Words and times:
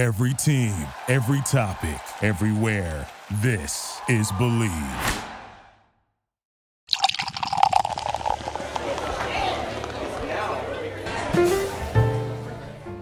Every 0.00 0.32
team, 0.32 0.72
every 1.08 1.42
topic, 1.42 2.00
everywhere. 2.22 3.06
This 3.42 4.00
is 4.08 4.32
Bleav. 4.32 5.24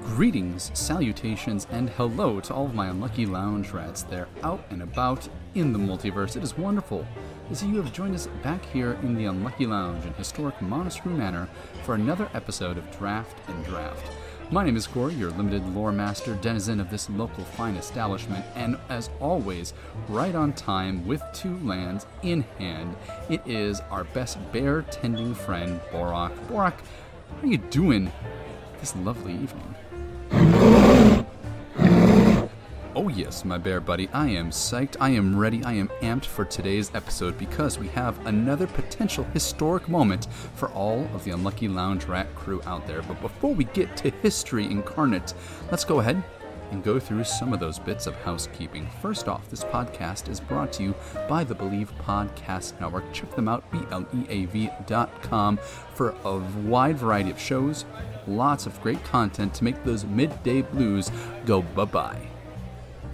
Greetings, 0.02 0.72
salutations, 0.74 1.68
and 1.70 1.88
hello 1.90 2.40
to 2.40 2.52
all 2.52 2.66
of 2.66 2.74
my 2.74 2.88
unlucky 2.88 3.26
lounge 3.26 3.70
rats. 3.70 4.02
They're 4.02 4.26
out 4.42 4.64
and 4.70 4.82
about 4.82 5.28
in 5.54 5.72
the 5.72 5.78
multiverse. 5.78 6.36
It 6.36 6.42
is 6.42 6.58
wonderful 6.58 7.06
to 7.48 7.54
see 7.54 7.68
you 7.68 7.76
have 7.76 7.92
joined 7.92 8.16
us 8.16 8.26
back 8.42 8.64
here 8.72 8.98
in 9.04 9.14
the 9.14 9.26
Unlucky 9.26 9.66
Lounge 9.66 10.04
in 10.04 10.12
historic 10.14 10.60
Monastery 10.60 11.14
Manor 11.14 11.48
for 11.84 11.94
another 11.94 12.28
episode 12.34 12.76
of 12.76 12.98
Draft 12.98 13.38
and 13.46 13.64
Draft. 13.64 14.10
My 14.50 14.64
name 14.64 14.78
is 14.78 14.86
Corey, 14.86 15.12
your 15.12 15.30
limited 15.32 15.62
lore 15.74 15.92
master, 15.92 16.34
denizen 16.36 16.80
of 16.80 16.88
this 16.88 17.10
local 17.10 17.44
fine 17.44 17.76
establishment, 17.76 18.46
and 18.54 18.78
as 18.88 19.10
always, 19.20 19.74
right 20.08 20.34
on 20.34 20.54
time 20.54 21.06
with 21.06 21.22
two 21.34 21.58
lands 21.58 22.06
in 22.22 22.40
hand, 22.56 22.96
it 23.28 23.42
is 23.44 23.80
our 23.90 24.04
best 24.04 24.38
bear 24.50 24.80
tending 24.90 25.34
friend, 25.34 25.82
Borak. 25.92 26.34
Borak, 26.46 26.80
how 27.36 27.42
are 27.42 27.46
you 27.46 27.58
doing 27.58 28.10
this 28.80 28.96
lovely 28.96 29.34
evening? 29.34 29.74
Oh, 33.00 33.06
yes, 33.06 33.44
my 33.44 33.58
bear 33.58 33.78
buddy, 33.78 34.08
I 34.12 34.26
am 34.26 34.50
psyched, 34.50 34.96
I 34.98 35.10
am 35.10 35.38
ready, 35.38 35.62
I 35.62 35.72
am 35.74 35.86
amped 36.02 36.24
for 36.24 36.44
today's 36.44 36.92
episode 36.96 37.38
because 37.38 37.78
we 37.78 37.86
have 37.90 38.26
another 38.26 38.66
potential 38.66 39.22
historic 39.32 39.88
moment 39.88 40.26
for 40.56 40.68
all 40.70 41.08
of 41.14 41.22
the 41.22 41.30
Unlucky 41.30 41.68
Lounge 41.68 42.06
Rat 42.06 42.34
crew 42.34 42.60
out 42.66 42.88
there. 42.88 43.02
But 43.02 43.20
before 43.20 43.54
we 43.54 43.66
get 43.66 43.96
to 43.98 44.10
history 44.10 44.64
incarnate, 44.64 45.32
let's 45.70 45.84
go 45.84 46.00
ahead 46.00 46.20
and 46.72 46.82
go 46.82 46.98
through 46.98 47.22
some 47.22 47.52
of 47.52 47.60
those 47.60 47.78
bits 47.78 48.08
of 48.08 48.16
housekeeping. 48.16 48.90
First 49.00 49.28
off, 49.28 49.48
this 49.48 49.62
podcast 49.62 50.28
is 50.28 50.40
brought 50.40 50.72
to 50.72 50.82
you 50.82 50.94
by 51.28 51.44
the 51.44 51.54
Bleav 51.54 51.86
Podcast 52.02 52.80
Network. 52.80 53.12
Check 53.12 53.32
them 53.36 53.46
out, 53.46 53.70
B 53.70 53.78
L 53.92 54.08
E 54.12 54.24
A 54.28 54.46
V.com, 54.46 55.58
for 55.94 56.16
a 56.24 56.38
wide 56.66 56.98
variety 56.98 57.30
of 57.30 57.38
shows, 57.38 57.84
lots 58.26 58.66
of 58.66 58.82
great 58.82 59.04
content 59.04 59.54
to 59.54 59.62
make 59.62 59.84
those 59.84 60.04
midday 60.04 60.62
blues 60.62 61.12
go 61.46 61.62
bye 61.62 61.84
bye. 61.84 62.28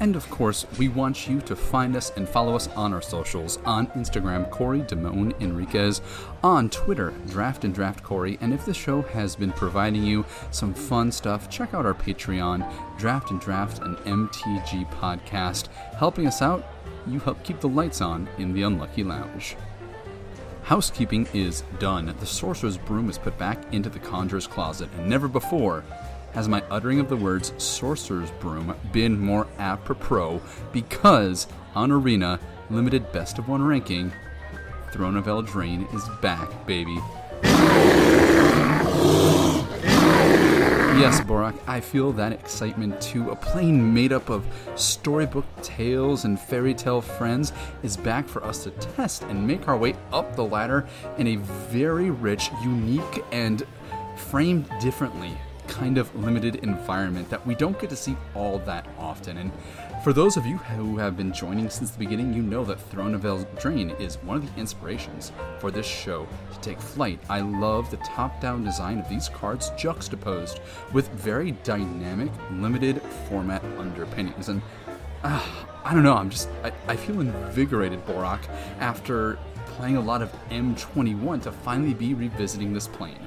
And 0.01 0.17
of 0.17 0.29
course, 0.29 0.67
we 0.79 0.89
want 0.89 1.29
you 1.29 1.41
to 1.43 1.55
find 1.55 1.97
us 1.97 2.11
and 2.17 2.29
follow 2.29 2.57
us 2.57 2.69
on 2.69 2.93
our 2.93 3.01
socials. 3.01 3.59
On 3.65 3.87
Instagram, 3.89 4.51
Corey 4.51 4.81
Damone 4.81 5.41
Enriquez. 5.41 6.03
On 6.43 6.69
Twitter, 6.69 7.15
Draft 7.29 7.65
and 7.65 7.75
Draft 7.75 8.03
Corey. 8.03 8.37
And 8.41 8.53
if 8.53 8.65
the 8.65 8.75
show 8.75 9.03
has 9.03 9.37
been 9.37 9.53
providing 9.53 10.03
you 10.03 10.27
some 10.51 10.75
fun 10.75 11.13
stuff, 11.13 11.49
check 11.49 11.75
out 11.75 11.87
our 11.87 11.95
Patreon, 11.95 12.69
Draft 12.99 13.31
and 13.31 13.41
Draft, 13.41 13.83
an 13.83 13.97
MTG 13.99 14.91
podcast. 14.93 15.69
Helping 15.97 16.27
us 16.27 16.43
out, 16.43 16.65
you 17.07 17.21
help 17.21 17.43
keep 17.45 17.61
the 17.61 17.69
lights 17.69 18.01
on 18.01 18.29
in 18.39 18.53
the 18.53 18.63
Unlucky 18.63 19.05
Lounge. 19.05 19.57
Housekeeping 20.65 21.29
is 21.35 21.63
done. 21.79 22.15
The 22.19 22.27
Sorcerer's 22.27 22.79
Broom 22.79 23.11
is 23.11 23.19
put 23.19 23.37
back 23.37 23.59
into 23.73 23.91
the 23.91 23.99
Conjurer's 23.99 24.47
Closet, 24.47 24.89
and 24.97 25.09
never 25.09 25.29
before 25.29 25.85
has 26.35 26.49
my 26.49 26.63
uttering 26.71 26.99
of 26.99 27.09
the 27.09 27.17
words 27.17 27.55
Sorcerer's 27.59 28.31
Broom 28.33 28.75
been 28.93 29.19
more 29.19 29.47
apropos 29.59 30.43
because 30.73 31.47
on 31.75 31.91
Arena, 31.91 32.41
limited 32.71 33.11
best 33.13 33.39
of 33.39 33.49
one 33.49 33.65
ranking, 33.65 34.13
Throne 34.93 35.17
of 35.17 35.27
Eldraine 35.27 35.93
is 35.95 36.09
back, 36.21 36.67
baby. 36.67 36.99
Yes, 40.97 41.21
Borak, 41.21 41.59
I 41.67 41.81
feel 41.81 42.13
that 42.13 42.33
excitement 42.33 43.01
too. 43.01 43.31
A 43.31 43.37
plane 43.37 43.93
made 43.93 44.13
up 44.13 44.31
of 44.31 44.47
storybook 44.77 45.45
tales 45.63 46.25
and 46.25 46.39
fairy 46.39 46.75
tale 46.75 47.01
friends 47.01 47.53
is 47.83 47.97
back 47.97 48.29
for 48.29 48.45
us 48.45 48.63
to 48.65 48.71
test 48.71 49.23
and 49.25 49.45
make 49.45 49.67
our 49.67 49.77
way 49.77 49.97
up 50.13 50.37
the 50.37 50.45
ladder 50.45 50.87
in 51.19 51.27
a 51.27 51.37
very 51.37 52.11
rich, 52.11 52.51
unique, 52.63 53.25
and 53.33 53.65
framed 54.17 54.69
differently 54.81 55.37
kind 55.67 55.99
of 55.99 56.15
limited 56.15 56.57
environment 56.57 57.29
that 57.31 57.47
we 57.47 57.55
don't 57.55 57.79
get 57.79 57.91
to 57.91 57.97
see 57.97 58.17
all 58.35 58.59
that 58.61 58.87
often. 58.99 59.39
And 59.39 59.53
for 60.03 60.13
those 60.13 60.37
of 60.37 60.45
you 60.45 60.59
who 60.59 60.99
have 60.99 61.17
been 61.17 61.33
joining 61.33 61.71
since 61.71 61.91
the 61.91 61.99
beginning, 61.99 62.35
you 62.35 62.43
know 62.43 62.65
that 62.65 62.81
Throne 62.81 63.15
of 63.15 63.23
Eldraine 63.23 63.99
is 64.01 64.17
one 64.17 64.37
of 64.37 64.55
the 64.55 64.61
inspirations 64.61 65.33
for 65.59 65.71
this 65.71 65.87
show 65.87 66.29
to 66.53 66.61
take 66.61 66.81
flight. 66.81 67.19
I 67.29 67.41
love 67.41 67.91
the 67.91 67.97
top 67.99 68.41
down 68.41 68.65
design 68.65 68.99
of 68.99 69.09
these 69.09 69.29
cards 69.29 69.71
juxtaposed 69.79 70.61
with 70.93 71.09
very 71.11 71.53
dynamic, 71.65 72.31
limited 72.53 73.01
format 73.29 73.65
underpinnings. 73.79 74.49
And 74.49 74.61
uh, 75.23 75.43
I 75.85 75.95
don't 75.95 76.03
know, 76.03 76.15
I'm 76.15 76.31
just, 76.31 76.49
I, 76.63 76.73
I 76.87 76.97
feel 76.97 77.21
invigorated, 77.21 78.05
Borak, 78.07 78.41
after 78.81 79.39
playing 79.69 79.97
a 79.97 80.01
lot 80.01 80.23
of 80.23 80.31
M21 80.51 81.43
to 81.43 81.53
finally 81.53 81.95
be 81.95 82.15
revisiting 82.15 82.73
this 82.73 82.89
plane. 82.89 83.19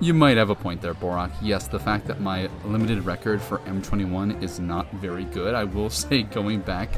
You 0.00 0.14
might 0.14 0.36
have 0.36 0.48
a 0.48 0.54
point 0.54 0.80
there, 0.80 0.94
Borak. 0.94 1.32
Yes, 1.42 1.66
the 1.66 1.80
fact 1.80 2.06
that 2.06 2.20
my 2.20 2.48
limited 2.64 3.04
record 3.04 3.42
for 3.42 3.58
M21 3.58 4.40
is 4.40 4.60
not 4.60 4.88
very 4.92 5.24
good, 5.24 5.56
I 5.56 5.64
will 5.64 5.90
say 6.02 6.22
going 6.22 6.60
back 6.60 6.90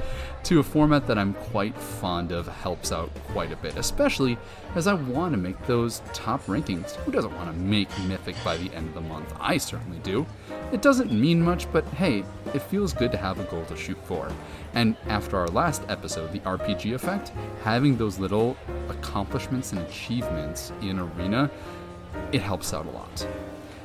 to 0.45 0.61
a 0.61 0.63
format 0.63 1.07
that 1.07 1.17
I'm 1.17 1.33
quite 1.33 1.75
fond 1.79 2.31
of 2.31 2.47
helps 2.47 2.93
out 2.93 3.11
quite 3.29 3.53
a 3.53 3.57
bit, 3.57 3.79
especially 3.79 4.37
as 4.75 4.87
I 4.87 4.93
want 4.93 5.33
to 5.33 5.39
make 5.39 5.67
those 5.67 6.03
top 6.13 6.45
rankings. 6.45 6.95
Who 6.97 7.11
doesn't 7.11 7.35
want 7.37 7.51
to 7.51 7.59
make 7.59 7.89
Mythic 8.01 8.37
by 8.45 8.59
the 8.59 8.71
end 8.75 8.89
of 8.89 8.95
the 8.95 9.01
month? 9.01 9.33
I 9.41 9.57
certainly 9.57 9.99
do. 10.01 10.27
It 10.71 10.83
doesn't 10.83 11.11
mean 11.11 11.41
much, 11.41 11.73
but 11.73 11.87
hey, 11.95 12.23
it 12.53 12.61
feels 12.61 12.93
good 12.93 13.13
to 13.13 13.19
have 13.19 13.41
a 13.41 13.45
goal 13.45 13.65
to 13.65 13.77
shoot 13.79 13.99
for. 14.05 14.31
And 14.75 14.95
after 15.07 15.39
our 15.39 15.49
last 15.49 15.83
episode, 15.89 16.33
the 16.33 16.41
RPG 16.41 16.95
effect, 16.95 17.33
having 17.63 17.97
those 17.97 18.19
little 18.19 18.59
accomplishments 18.91 19.73
and 19.73 19.81
achievements 19.81 20.73
in 20.83 20.99
Arena 20.99 21.51
it 22.33 22.41
helps 22.41 22.73
out 22.75 22.87
a 22.87 22.91
lot. 22.91 23.27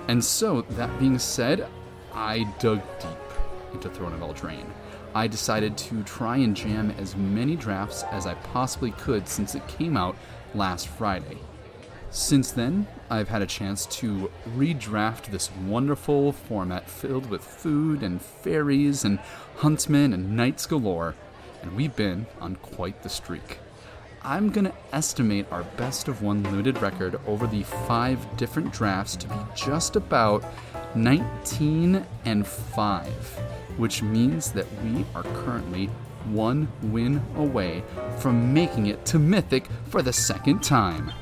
And 0.07 0.23
so, 0.23 0.61
that 0.61 0.99
being 0.99 1.19
said, 1.19 1.67
I 2.13 2.43
dug 2.59 2.81
deep 2.99 3.73
into 3.73 3.89
Throne 3.89 4.13
of 4.13 4.19
Eldraine. 4.19 4.69
I 5.15 5.27
decided 5.27 5.77
to 5.77 6.03
try 6.03 6.37
and 6.37 6.55
jam 6.55 6.91
as 6.97 7.15
many 7.15 7.55
drafts 7.55 8.03
as 8.11 8.27
I 8.27 8.33
possibly 8.35 8.91
could 8.91 9.27
since 9.27 9.55
it 9.55 9.67
came 9.67 9.95
out 9.95 10.15
last 10.53 10.87
Friday. 10.87 11.37
Since 12.11 12.51
then, 12.51 12.87
I've 13.09 13.29
had 13.29 13.41
a 13.41 13.45
chance 13.45 13.85
to 13.87 14.31
redraft 14.55 15.25
this 15.25 15.51
wonderful 15.67 16.31
format 16.31 16.89
filled 16.89 17.29
with 17.29 17.43
food 17.43 18.03
and 18.03 18.21
fairies 18.21 19.03
and 19.03 19.19
huntsmen 19.57 20.13
and 20.13 20.35
knights 20.35 20.65
galore, 20.65 21.15
and 21.61 21.75
we've 21.75 21.95
been 21.95 22.25
on 22.39 22.55
quite 22.57 23.03
the 23.03 23.09
streak. 23.09 23.59
I'm 24.27 24.49
going 24.49 24.65
to 24.65 24.73
estimate 24.91 25.45
our 25.51 25.61
best 25.77 26.07
of 26.07 26.23
one 26.23 26.41
limited 26.41 26.81
record 26.81 27.19
over 27.27 27.45
the 27.45 27.61
five 27.61 28.25
different 28.37 28.73
drafts 28.73 29.15
to 29.17 29.27
be 29.27 29.35
just 29.55 29.95
about 29.95 30.43
19 30.95 32.03
and 32.25 32.47
5, 32.47 33.11
which 33.77 34.01
means 34.01 34.51
that 34.53 34.65
we 34.81 35.05
are 35.13 35.21
currently 35.21 35.91
one 36.31 36.67
win 36.81 37.23
away 37.35 37.83
from 38.17 38.51
making 38.51 38.87
it 38.87 39.05
to 39.05 39.19
Mythic 39.19 39.67
for 39.89 40.01
the 40.01 40.11
second 40.11 40.63
time. 40.63 41.13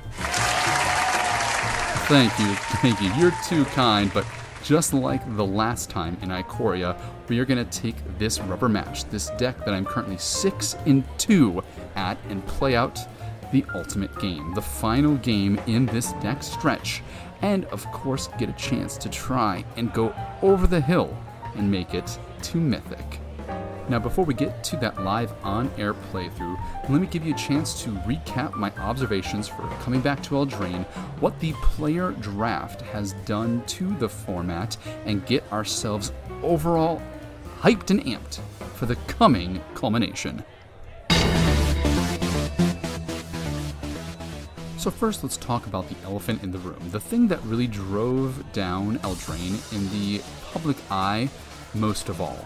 Thank 2.08 2.32
you, 2.40 2.54
thank 2.80 3.02
you. 3.02 3.12
You're 3.16 3.34
too 3.44 3.66
kind, 3.76 4.14
but 4.14 4.26
just 4.64 4.94
like 4.94 5.36
the 5.36 5.46
last 5.46 5.90
time 5.90 6.18
in 6.22 6.30
Ikoria, 6.30 6.98
we 7.30 7.40
are 7.40 7.46
going 7.46 7.64
to 7.64 7.80
take 7.80 7.96
this 8.18 8.40
rubber 8.40 8.70
match, 8.70 9.06
this 9.06 9.30
deck 9.32 9.58
that 9.66 9.74
I'm 9.74 9.86
currently 9.86 10.18
6 10.18 10.76
in 10.86 11.04
2 11.18 11.64
at, 11.96 12.18
and 12.30 12.46
play 12.46 12.76
out 12.76 13.00
the 13.52 13.66
ultimate 13.76 14.18
game, 14.20 14.54
the 14.54 14.62
final 14.62 15.16
game 15.18 15.60
in 15.68 15.86
this 15.88 16.14
deck 16.14 16.44
stretch, 16.44 17.02
and 17.42 17.66
of 17.66 17.86
course 17.92 18.30
get 18.40 18.50
a 18.50 18.54
chance 18.54 18.98
to 18.98 19.10
try 19.10 19.64
and 19.78 19.94
go 19.94 20.14
over 20.42 20.66
the 20.66 20.82
hill 20.82 21.16
and 21.56 21.70
make 21.70 21.94
it 21.94 22.18
to 22.42 22.58
Mythic. 22.58 23.20
Now, 23.90 24.00
before 24.00 24.24
we 24.24 24.34
get 24.34 24.64
to 24.66 24.78
that 24.78 25.04
live 25.04 25.34
on 25.44 25.70
air 25.78 25.94
playthrough, 25.94 26.58
let 26.90 27.02
me 27.02 27.08
give 27.08 27.26
you 27.26 27.34
a 27.34 27.38
chance 27.38 27.84
to 27.84 27.90
recap 27.90 28.54
my 28.54 28.72
observations 28.78 29.50
for 29.50 29.68
coming 29.82 30.00
back 30.00 30.24
to 30.24 30.36
Eldraine, 30.36 30.86
what 31.20 31.38
the 31.42 31.52
player 31.54 32.12
draft 32.12 32.82
has 32.82 33.12
done 33.26 33.62
to 33.68 33.94
the 33.96 34.08
format, 34.08 34.78
and 35.06 35.26
get 35.26 35.44
ourselves 35.52 36.14
overall 36.42 37.02
hyped 37.64 37.92
and 37.92 38.04
amped 38.04 38.42
for 38.76 38.86
the 38.86 38.98
coming 39.08 39.62
culmination. 39.74 40.44
So, 44.78 44.92
first, 44.92 45.24
let's 45.24 45.38
talk 45.38 45.66
about 45.66 45.88
the 45.88 45.96
elephant 46.04 46.44
in 46.44 46.52
the 46.52 46.58
room. 46.58 46.82
The 46.92 47.00
thing 47.00 47.30
that 47.30 47.42
really 47.44 47.68
drove 47.68 48.44
down 48.52 49.00
Eldraine 49.00 49.74
in 49.74 49.90
the 49.92 50.22
public 50.52 50.76
eye 50.92 51.30
most 51.74 52.10
of 52.10 52.20
all. 52.20 52.46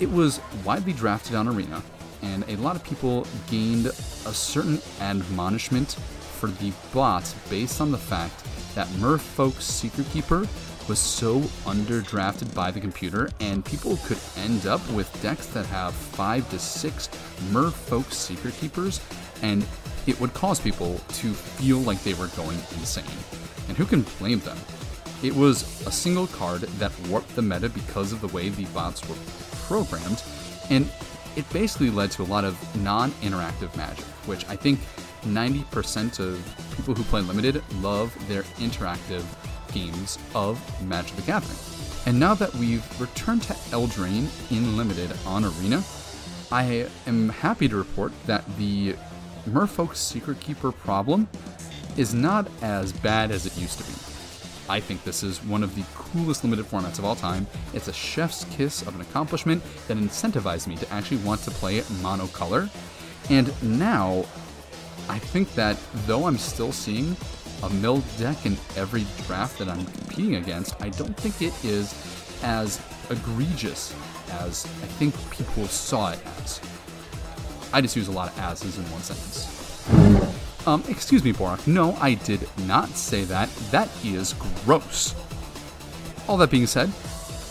It 0.00 0.10
was 0.10 0.40
widely 0.64 0.94
drafted 0.94 1.34
on 1.34 1.46
Arena, 1.46 1.82
and 2.22 2.48
a 2.48 2.56
lot 2.56 2.76
of 2.76 2.82
people 2.82 3.26
gained 3.50 3.84
a 3.84 3.92
certain 3.92 4.80
admonishment 5.02 5.92
for 5.92 6.46
the 6.46 6.72
bot 6.94 7.34
based 7.50 7.82
on 7.82 7.92
the 7.92 7.98
fact 7.98 8.42
that 8.74 8.86
Merfolk's 8.98 9.66
Secret 9.66 10.08
Keeper 10.12 10.46
was 10.88 10.98
so 10.98 11.40
underdrafted 11.64 12.54
by 12.54 12.70
the 12.70 12.80
computer, 12.80 13.30
and 13.40 13.64
people 13.64 13.98
could 14.04 14.18
end 14.36 14.66
up 14.66 14.80
with 14.90 15.10
decks 15.22 15.46
that 15.48 15.66
have 15.66 15.94
five 15.94 16.48
to 16.50 16.58
six 16.58 17.08
Merfolk 17.50 18.12
Secret 18.12 18.54
Keepers, 18.54 19.00
and 19.42 19.64
it 20.06 20.18
would 20.20 20.34
cause 20.34 20.60
people 20.60 21.00
to 21.08 21.32
feel 21.32 21.78
like 21.78 22.02
they 22.02 22.14
were 22.14 22.28
going 22.28 22.58
insane. 22.78 23.04
And 23.68 23.76
who 23.76 23.84
can 23.84 24.02
blame 24.18 24.40
them? 24.40 24.58
It 25.22 25.34
was 25.34 25.86
a 25.86 25.92
single 25.92 26.26
card 26.28 26.62
that 26.62 26.92
warped 27.08 27.34
the 27.36 27.42
meta 27.42 27.68
because 27.68 28.12
of 28.12 28.20
the 28.20 28.28
way 28.28 28.48
the 28.48 28.64
bots 28.66 29.06
were 29.08 29.16
programmed, 29.66 30.22
and 30.70 30.90
it 31.36 31.48
basically 31.52 31.90
led 31.90 32.10
to 32.12 32.22
a 32.22 32.24
lot 32.24 32.44
of 32.44 32.56
non 32.82 33.10
interactive 33.22 33.74
magic, 33.76 34.04
which 34.26 34.48
I 34.48 34.56
think 34.56 34.80
90% 35.22 36.18
of 36.20 36.74
people 36.76 36.94
who 36.94 37.02
play 37.04 37.20
Limited 37.20 37.62
love 37.80 38.14
their 38.28 38.42
interactive 38.58 39.24
games 39.72 40.18
of 40.34 40.58
Magic 40.86 41.16
the 41.16 41.22
Gathering. 41.22 41.58
And 42.06 42.18
now 42.18 42.34
that 42.34 42.54
we've 42.54 43.00
returned 43.00 43.42
to 43.42 43.52
Eldraine 43.72 44.28
in 44.50 44.76
Limited 44.76 45.12
on 45.26 45.44
Arena, 45.44 45.82
I 46.50 46.88
am 47.06 47.28
happy 47.28 47.68
to 47.68 47.76
report 47.76 48.12
that 48.26 48.44
the 48.56 48.96
Merfolk 49.46 49.94
Secret 49.94 50.40
Keeper 50.40 50.72
problem 50.72 51.28
is 51.96 52.14
not 52.14 52.48
as 52.62 52.92
bad 52.92 53.30
as 53.30 53.46
it 53.46 53.56
used 53.58 53.78
to 53.78 53.84
be. 53.84 53.92
I 54.68 54.78
think 54.78 55.02
this 55.02 55.22
is 55.22 55.42
one 55.44 55.62
of 55.64 55.74
the 55.74 55.82
coolest 55.94 56.44
limited 56.44 56.64
formats 56.64 56.98
of 56.98 57.04
all 57.04 57.16
time. 57.16 57.46
It's 57.74 57.88
a 57.88 57.92
chef's 57.92 58.44
kiss 58.44 58.82
of 58.82 58.94
an 58.94 59.00
accomplishment 59.00 59.62
that 59.88 59.96
incentivized 59.96 60.68
me 60.68 60.76
to 60.76 60.92
actually 60.92 61.18
want 61.18 61.40
to 61.42 61.50
play 61.50 61.80
monocolor. 62.02 62.70
And 63.30 63.52
now, 63.78 64.24
I 65.08 65.18
think 65.18 65.52
that 65.54 65.76
though 66.06 66.26
I'm 66.26 66.38
still 66.38 66.70
seeing 66.70 67.16
a 67.62 67.70
mill 67.70 68.02
deck 68.18 68.46
in 68.46 68.56
every 68.76 69.06
draft 69.26 69.58
that 69.58 69.68
I'm 69.68 69.84
competing 69.84 70.36
against, 70.36 70.80
I 70.80 70.90
don't 70.90 71.16
think 71.16 71.42
it 71.42 71.52
is 71.64 71.94
as 72.42 72.80
egregious 73.10 73.94
as 74.32 74.64
I 74.64 74.86
think 74.98 75.14
people 75.30 75.66
saw 75.66 76.12
it 76.12 76.20
as. 76.42 76.60
I 77.72 77.80
just 77.80 77.96
use 77.96 78.08
a 78.08 78.12
lot 78.12 78.30
of 78.30 78.38
as's 78.38 78.78
in 78.78 78.84
one 78.84 79.02
sentence. 79.02 80.66
Um, 80.66 80.84
excuse 80.88 81.24
me, 81.24 81.32
Borak. 81.32 81.66
No, 81.66 81.94
I 82.00 82.14
did 82.14 82.46
not 82.66 82.88
say 82.90 83.24
that. 83.24 83.48
That 83.70 83.88
is 84.04 84.34
gross. 84.64 85.14
All 86.28 86.36
that 86.38 86.50
being 86.50 86.66
said, 86.66 86.90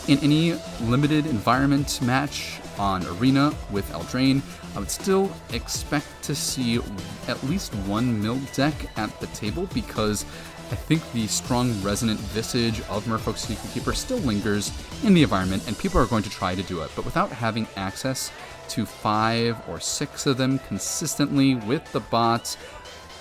in 0.08 0.18
any 0.18 0.54
limited 0.82 1.26
environment 1.26 2.00
match 2.02 2.60
on 2.80 3.06
Arena 3.06 3.54
with 3.70 3.88
Eldraine, 3.92 4.40
I 4.74 4.78
would 4.78 4.90
still 4.90 5.30
expect 5.52 6.06
to 6.22 6.34
see 6.34 6.80
at 7.28 7.44
least 7.44 7.74
one 7.86 8.22
mill 8.22 8.40
deck 8.54 8.74
at 8.96 9.20
the 9.20 9.26
table 9.28 9.68
because 9.74 10.24
I 10.70 10.76
think 10.76 11.02
the 11.12 11.26
strong 11.26 11.80
resonant 11.82 12.18
visage 12.20 12.80
of 12.88 13.04
Merfolk 13.04 13.36
Secret 13.36 13.70
Keeper 13.72 13.92
still 13.92 14.16
lingers 14.18 14.72
in 15.04 15.12
the 15.12 15.22
environment 15.22 15.66
and 15.66 15.78
people 15.78 16.00
are 16.00 16.06
going 16.06 16.22
to 16.22 16.30
try 16.30 16.54
to 16.54 16.62
do 16.62 16.80
it, 16.80 16.90
but 16.96 17.04
without 17.04 17.30
having 17.30 17.68
access 17.76 18.32
to 18.70 18.86
five 18.86 19.60
or 19.68 19.78
six 19.78 20.24
of 20.24 20.38
them 20.38 20.58
consistently 20.60 21.56
with 21.56 21.84
the 21.92 22.00
bots, 22.00 22.56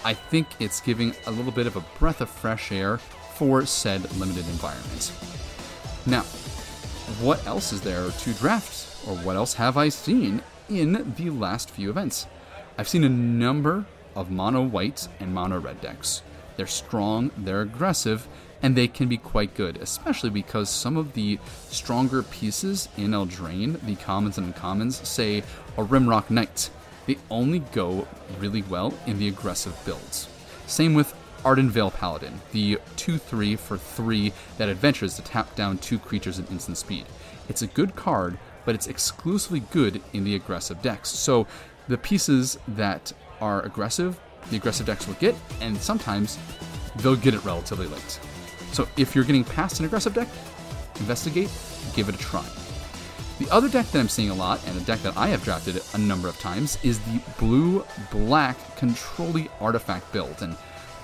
I 0.05 0.13
think 0.13 0.47
it's 0.59 0.79
giving 0.79 1.13
a 1.27 1.31
little 1.31 1.51
bit 1.51 1.67
of 1.67 1.75
a 1.75 1.83
breath 1.99 2.21
of 2.21 2.29
fresh 2.29 2.71
air 2.71 2.97
for 3.33 3.65
said 3.65 4.09
limited 4.17 4.47
environment. 4.47 5.11
Now, 6.05 6.21
what 7.19 7.45
else 7.45 7.73
is 7.73 7.81
there 7.81 8.09
to 8.09 8.33
draft, 8.33 8.88
or 9.07 9.15
what 9.17 9.35
else 9.35 9.53
have 9.55 9.77
I 9.77 9.89
seen 9.89 10.41
in 10.69 11.13
the 11.17 11.29
last 11.29 11.69
few 11.69 11.89
events? 11.89 12.27
I've 12.77 12.87
seen 12.87 13.03
a 13.03 13.09
number 13.09 13.85
of 14.15 14.31
mono 14.31 14.63
white 14.63 15.07
and 15.19 15.33
mono 15.33 15.59
red 15.59 15.81
decks. 15.81 16.21
They're 16.57 16.67
strong, 16.67 17.31
they're 17.37 17.61
aggressive, 17.61 18.27
and 18.61 18.75
they 18.75 18.87
can 18.87 19.07
be 19.07 19.17
quite 19.17 19.55
good, 19.55 19.77
especially 19.77 20.29
because 20.29 20.69
some 20.69 20.97
of 20.97 21.13
the 21.13 21.39
stronger 21.69 22.23
pieces 22.23 22.89
in 22.97 23.11
Eldraine, 23.11 23.79
the 23.85 23.95
commons 23.95 24.37
and 24.37 24.53
uncommons, 24.53 25.05
say 25.05 25.39
a 25.77 25.83
Rimrock 25.83 26.29
Knight, 26.29 26.69
they 27.07 27.17
only 27.29 27.59
go 27.59 28.07
really 28.39 28.61
well 28.63 28.93
in 29.07 29.19
the 29.19 29.27
aggressive 29.27 29.75
builds. 29.85 30.27
Same 30.67 30.93
with 30.93 31.15
Ardenvale 31.43 31.93
Paladin, 31.93 32.41
the 32.51 32.77
2 32.97 33.17
3 33.17 33.55
for 33.55 33.77
3 33.77 34.33
that 34.57 34.69
adventures 34.69 35.15
to 35.15 35.21
tap 35.21 35.55
down 35.55 35.77
two 35.77 35.97
creatures 35.97 36.39
at 36.39 36.51
instant 36.51 36.77
speed. 36.77 37.05
It's 37.47 37.61
a 37.61 37.67
good 37.67 37.95
card, 37.95 38.37
but 38.65 38.75
it's 38.75 38.87
exclusively 38.87 39.61
good 39.71 40.01
in 40.13 40.23
the 40.23 40.35
aggressive 40.35 40.81
decks. 40.81 41.09
So 41.09 41.47
the 41.87 41.97
pieces 41.97 42.57
that 42.69 43.11
are 43.41 43.61
aggressive, 43.61 44.19
the 44.49 44.57
aggressive 44.57 44.85
decks 44.85 45.07
will 45.07 45.15
get, 45.15 45.35
and 45.61 45.77
sometimes 45.77 46.37
they'll 46.97 47.15
get 47.15 47.33
it 47.33 47.43
relatively 47.43 47.87
late. 47.87 48.19
So 48.71 48.87
if 48.97 49.15
you're 49.15 49.23
getting 49.23 49.43
past 49.43 49.79
an 49.79 49.85
aggressive 49.85 50.13
deck, 50.13 50.27
investigate, 50.99 51.49
give 51.95 52.09
it 52.09 52.15
a 52.15 52.17
try. 52.19 52.45
The 53.39 53.49
other 53.51 53.69
deck 53.69 53.85
that 53.87 53.99
I'm 53.99 54.09
seeing 54.09 54.31
a 54.31 54.35
lot, 54.35 54.59
and 54.67 54.77
a 54.77 54.83
deck 54.83 54.99
that 54.99 55.15
I 55.15 55.27
have 55.27 55.43
drafted 55.43 55.81
a 55.93 55.97
number 55.97 56.27
of 56.27 56.37
times, 56.39 56.77
is 56.83 56.99
the 56.99 57.21
blue 57.39 57.85
black 58.11 58.57
Controlly 58.75 59.49
Artifact 59.61 60.11
build. 60.11 60.41
And 60.41 60.57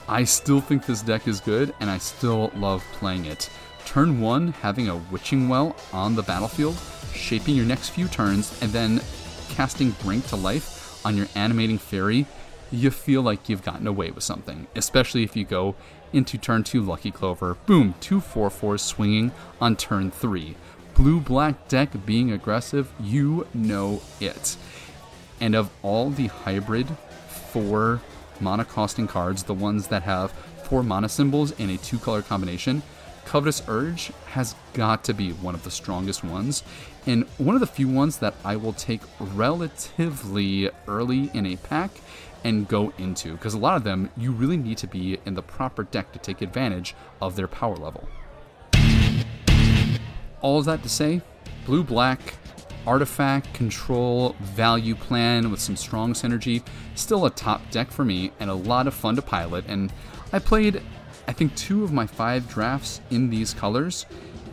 I 0.09 0.25
still 0.25 0.59
think 0.59 0.85
this 0.85 1.01
deck 1.01 1.29
is 1.29 1.39
good, 1.39 1.73
and 1.79 1.89
I 1.89 1.97
still 1.97 2.51
love 2.55 2.83
playing 2.91 3.25
it. 3.25 3.49
Turn 3.85 4.19
1, 4.19 4.49
having 4.49 4.89
a 4.89 4.97
Witching 4.97 5.47
Well 5.47 5.75
on 5.93 6.15
the 6.15 6.23
battlefield, 6.23 6.77
shaping 7.13 7.55
your 7.55 7.65
next 7.65 7.89
few 7.89 8.07
turns, 8.07 8.61
and 8.61 8.71
then 8.71 9.01
casting 9.49 9.91
Bring 10.01 10.21
to 10.23 10.35
life 10.35 11.05
on 11.05 11.15
your 11.15 11.27
animating 11.35 11.77
fairy, 11.77 12.25
you 12.71 12.91
feel 12.91 13.21
like 13.21 13.47
you've 13.47 13.63
gotten 13.63 13.87
away 13.87 14.11
with 14.11 14.23
something, 14.23 14.67
especially 14.75 15.23
if 15.23 15.35
you 15.35 15.45
go 15.45 15.75
into 16.11 16.37
turn 16.37 16.63
2 16.63 16.81
Lucky 16.81 17.11
Clover, 17.11 17.55
boom, 17.65 17.93
two 17.99 18.19
4 18.19 18.49
4s 18.49 18.79
swinging 18.79 19.31
on 19.61 19.75
turn 19.75 20.11
3. 20.11 20.55
Blue 20.95 21.19
black 21.19 21.67
deck 21.67 21.89
being 22.05 22.31
aggressive, 22.31 22.91
you 22.99 23.47
know 23.53 24.01
it. 24.19 24.55
And 25.39 25.53
of 25.55 25.69
all 25.83 26.09
the 26.09 26.27
hybrid 26.27 26.87
four 27.27 28.01
mana 28.39 28.65
costing 28.65 29.07
cards, 29.07 29.43
the 29.43 29.53
ones 29.53 29.87
that 29.87 30.03
have 30.03 30.31
four 30.63 30.83
mana 30.83 31.09
symbols 31.09 31.51
in 31.59 31.69
a 31.69 31.77
two 31.77 31.99
color 31.99 32.21
combination, 32.21 32.81
Covetous 33.25 33.63
Urge 33.67 34.11
has 34.27 34.55
got 34.73 35.03
to 35.05 35.13
be 35.13 35.31
one 35.31 35.55
of 35.55 35.63
the 35.63 35.71
strongest 35.71 36.23
ones, 36.23 36.63
and 37.05 37.25
one 37.37 37.55
of 37.55 37.59
the 37.59 37.67
few 37.67 37.89
ones 37.89 38.19
that 38.19 38.33
I 38.43 38.55
will 38.55 38.73
take 38.73 39.01
relatively 39.19 40.69
early 40.87 41.29
in 41.33 41.45
a 41.45 41.55
pack 41.57 41.91
and 42.43 42.67
go 42.67 42.93
into, 42.97 43.33
because 43.33 43.55
a 43.55 43.57
lot 43.57 43.75
of 43.75 43.83
them 43.83 44.09
you 44.15 44.31
really 44.31 44.57
need 44.57 44.77
to 44.77 44.87
be 44.87 45.17
in 45.25 45.33
the 45.33 45.41
proper 45.41 45.83
deck 45.83 46.11
to 46.13 46.19
take 46.19 46.41
advantage 46.41 46.95
of 47.21 47.35
their 47.35 47.47
power 47.47 47.75
level. 47.75 48.07
All 50.41 50.59
of 50.59 50.65
that 50.65 50.83
to 50.83 50.89
say, 50.89 51.21
blue 51.65 51.83
black, 51.83 52.35
artifact, 52.85 53.51
control, 53.55 54.35
value 54.41 54.93
plan 54.93 55.49
with 55.49 55.59
some 55.59 55.75
strong 55.75 56.13
synergy, 56.13 56.63
still 56.93 57.25
a 57.25 57.31
top 57.31 57.71
deck 57.71 57.89
for 57.89 58.05
me 58.05 58.31
and 58.39 58.51
a 58.51 58.53
lot 58.53 58.85
of 58.85 58.93
fun 58.93 59.15
to 59.15 59.23
pilot. 59.23 59.65
And 59.67 59.91
I 60.31 60.37
played, 60.37 60.83
I 61.27 61.33
think, 61.33 61.55
two 61.55 61.83
of 61.83 61.91
my 61.91 62.07
five 62.07 62.47
drafts 62.47 63.01
in 63.09 63.29
these 63.29 63.53
colors, 63.53 64.05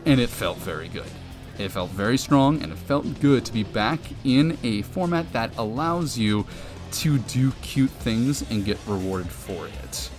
and 0.07 0.21
it 0.21 0.31
felt 0.31 0.59
very 0.59 0.89
good. 0.89 1.11
It 1.59 1.71
felt 1.71 1.91
very 1.91 2.17
strong, 2.17 2.63
and 2.63 2.73
it 2.73 2.79
felt 2.79 3.21
good 3.21 3.45
to 3.45 3.53
be 3.53 3.63
back 3.63 4.01
in 4.25 4.59
a 4.63 4.83
format 4.83 5.33
that 5.33 5.57
allows 5.59 6.17
you 6.17 6.47
to 6.93 7.19
do 7.19 7.53
cute 7.63 7.91
things 7.91 8.43
and 8.51 8.65
get 8.65 8.79
rewarded 8.87 9.31
for 9.31 9.67
it. 9.67 10.11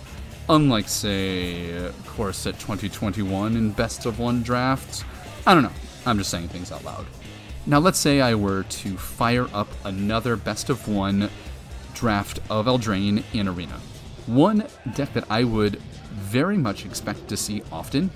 Unlike, 0.48 0.88
say, 0.88 1.90
Core 2.06 2.32
Set 2.32 2.58
2021 2.58 3.56
in 3.56 3.70
Best 3.70 4.06
of 4.06 4.18
One 4.18 4.42
drafts, 4.42 5.04
I 5.46 5.54
don't 5.54 5.62
know. 5.62 5.72
I'm 6.06 6.18
just 6.18 6.30
saying 6.30 6.48
things 6.48 6.70
out 6.70 6.84
loud. 6.84 7.06
Now, 7.66 7.78
let's 7.78 7.98
say 7.98 8.20
I 8.20 8.34
were 8.34 8.64
to 8.64 8.96
fire 8.96 9.48
up 9.54 9.68
another 9.84 10.36
Best 10.36 10.68
of 10.68 10.86
One 10.86 11.30
draft 11.94 12.40
of 12.50 12.66
Eldraine 12.66 13.24
in 13.32 13.48
Arena. 13.48 13.80
One 14.26 14.66
deck 14.94 15.12
that 15.12 15.30
I 15.30 15.44
would 15.44 15.76
very 16.12 16.56
much 16.56 16.86
expect 16.86 17.28
to 17.28 17.36
see 17.36 17.62
often 17.70 18.10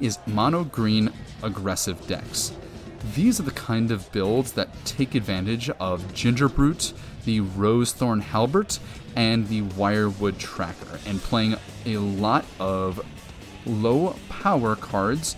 is 0.00 0.18
mono 0.26 0.64
green 0.64 1.12
aggressive 1.42 2.04
decks. 2.06 2.52
These 3.14 3.38
are 3.38 3.44
the 3.44 3.52
kind 3.52 3.90
of 3.90 4.10
builds 4.12 4.52
that 4.52 4.68
take 4.84 5.14
advantage 5.14 5.70
of 5.70 6.02
Gingerbrute, 6.14 6.92
the 7.24 7.40
Rosethorn 7.40 8.22
Halberd, 8.22 8.78
and 9.14 9.46
the 9.48 9.62
Wildwood 9.62 10.38
Tracker, 10.38 10.98
and 11.06 11.20
playing 11.20 11.56
a 11.86 11.96
lot 11.98 12.44
of 12.58 13.04
low 13.64 14.16
power 14.28 14.74
cards, 14.74 15.36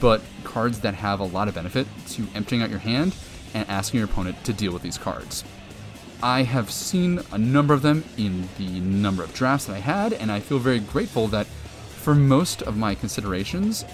but 0.00 0.20
cards 0.44 0.80
that 0.80 0.94
have 0.94 1.20
a 1.20 1.24
lot 1.24 1.48
of 1.48 1.54
benefit 1.54 1.86
to 2.08 2.26
emptying 2.34 2.62
out 2.62 2.70
your 2.70 2.78
hand 2.78 3.14
and 3.54 3.68
asking 3.68 3.98
your 3.98 4.08
opponent 4.08 4.42
to 4.44 4.52
deal 4.52 4.72
with 4.72 4.82
these 4.82 4.98
cards. 4.98 5.44
I 6.22 6.44
have 6.44 6.70
seen 6.70 7.20
a 7.32 7.38
number 7.38 7.74
of 7.74 7.82
them 7.82 8.04
in 8.16 8.48
the 8.56 8.78
number 8.78 9.24
of 9.24 9.34
drafts 9.34 9.66
that 9.66 9.74
I 9.74 9.80
had, 9.80 10.12
and 10.12 10.30
I 10.30 10.38
feel 10.38 10.60
very 10.60 10.78
grateful 10.78 11.26
that 11.28 11.46
for 11.46 12.14
most 12.14 12.62
of 12.62 12.76
my 12.76 12.94
considerations, 12.94 13.84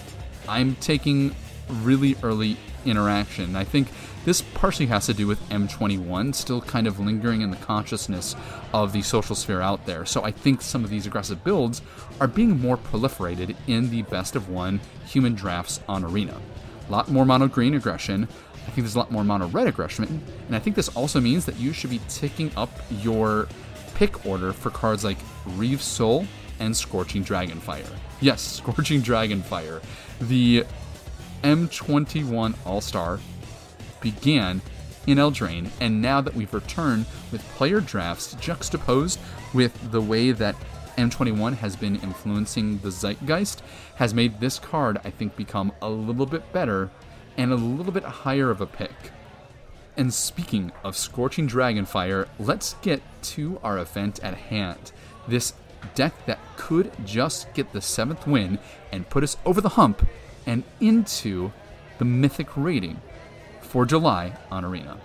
I'm 0.47 0.75
taking 0.75 1.35
really 1.81 2.15
early 2.21 2.57
interaction. 2.85 3.55
I 3.55 3.63
think 3.63 3.87
this 4.25 4.41
partially 4.41 4.85
has 4.87 5.07
to 5.07 5.13
do 5.13 5.25
with 5.25 5.41
M21 5.49 6.35
still 6.35 6.61
kind 6.61 6.85
of 6.85 6.99
lingering 6.99 7.41
in 7.41 7.49
the 7.49 7.57
consciousness 7.57 8.35
of 8.73 8.93
the 8.93 9.01
social 9.01 9.35
sphere 9.35 9.61
out 9.61 9.87
there. 9.87 10.05
So 10.05 10.23
I 10.23 10.31
think 10.31 10.61
some 10.61 10.83
of 10.83 10.91
these 10.91 11.07
aggressive 11.07 11.43
builds 11.43 11.81
are 12.19 12.27
being 12.27 12.59
more 12.59 12.77
proliferated 12.77 13.55
in 13.65 13.89
the 13.89 14.03
best 14.03 14.35
of 14.35 14.49
one 14.49 14.81
human 15.07 15.33
drafts 15.33 15.79
on 15.87 16.03
Arena. 16.03 16.39
A 16.87 16.91
lot 16.91 17.09
more 17.09 17.25
mono 17.25 17.47
green 17.47 17.73
aggression. 17.73 18.27
I 18.69 18.71
think 18.71 18.85
there's 18.85 18.93
a 18.93 18.99
lot 18.99 19.09
more 19.09 19.23
mono 19.23 19.47
red 19.47 19.65
aggression. 19.65 20.21
And 20.45 20.55
I 20.55 20.59
think 20.59 20.75
this 20.75 20.89
also 20.89 21.19
means 21.19 21.43
that 21.45 21.57
you 21.57 21.73
should 21.73 21.89
be 21.89 21.99
ticking 22.07 22.51
up 22.55 22.69
your 23.01 23.47
pick 23.95 24.27
order 24.27 24.53
for 24.53 24.69
cards 24.69 25.03
like 25.03 25.17
Reave 25.55 25.81
Soul 25.81 26.27
and 26.59 26.77
Scorching 26.77 27.23
Dragonfire. 27.23 27.89
Yes, 28.21 28.41
Scorching 28.57 29.01
Dragonfire. 29.01 29.81
The 30.21 30.65
M21 31.41 32.53
All 32.63 32.79
Star 32.79 33.19
began 34.01 34.61
in 35.07 35.17
Eldraine, 35.17 35.71
and 35.81 35.99
now 35.99 36.21
that 36.21 36.35
we've 36.35 36.53
returned 36.53 37.07
with 37.31 37.41
player 37.55 37.79
drafts 37.79 38.35
juxtaposed 38.35 39.19
with 39.55 39.91
the 39.91 39.99
way 39.99 40.31
that 40.31 40.55
M21 40.95 41.55
has 41.55 41.75
been 41.75 41.95
influencing 41.95 42.77
the 42.79 42.91
zeitgeist, 42.91 43.63
has 43.95 44.13
made 44.13 44.39
this 44.39 44.59
card, 44.59 44.99
I 45.03 45.09
think, 45.09 45.35
become 45.35 45.71
a 45.81 45.89
little 45.89 46.27
bit 46.27 46.53
better 46.53 46.91
and 47.39 47.53
a 47.53 47.55
little 47.55 47.93
bit 47.93 48.03
higher 48.03 48.51
of 48.51 48.59
a 48.59 48.65
pick. 48.65 49.11
And 49.95 50.13
speaking 50.13 50.73
of 50.83 50.97
Scorching 50.97 51.47
Dragonfire, 51.47 52.27
let's 52.37 52.73
get 52.81 53.01
to 53.21 53.57
our 53.63 53.77
event 53.77 54.19
at 54.21 54.33
hand. 54.33 54.91
This 55.25 55.53
deck 55.95 56.13
that 56.25 56.39
could 56.57 56.91
just 57.05 57.53
get 57.53 57.71
the 57.71 57.79
seventh 57.79 58.27
win 58.27 58.59
and 58.91 59.09
put 59.09 59.23
us 59.23 59.37
over 59.45 59.61
the 59.61 59.69
hump 59.69 60.05
and 60.45 60.65
into 60.81 61.53
the 61.97 62.03
mythic 62.03 62.57
rating 62.57 62.99
for 63.61 63.85
July 63.85 64.33
on 64.51 64.65
Arena. 64.65 64.97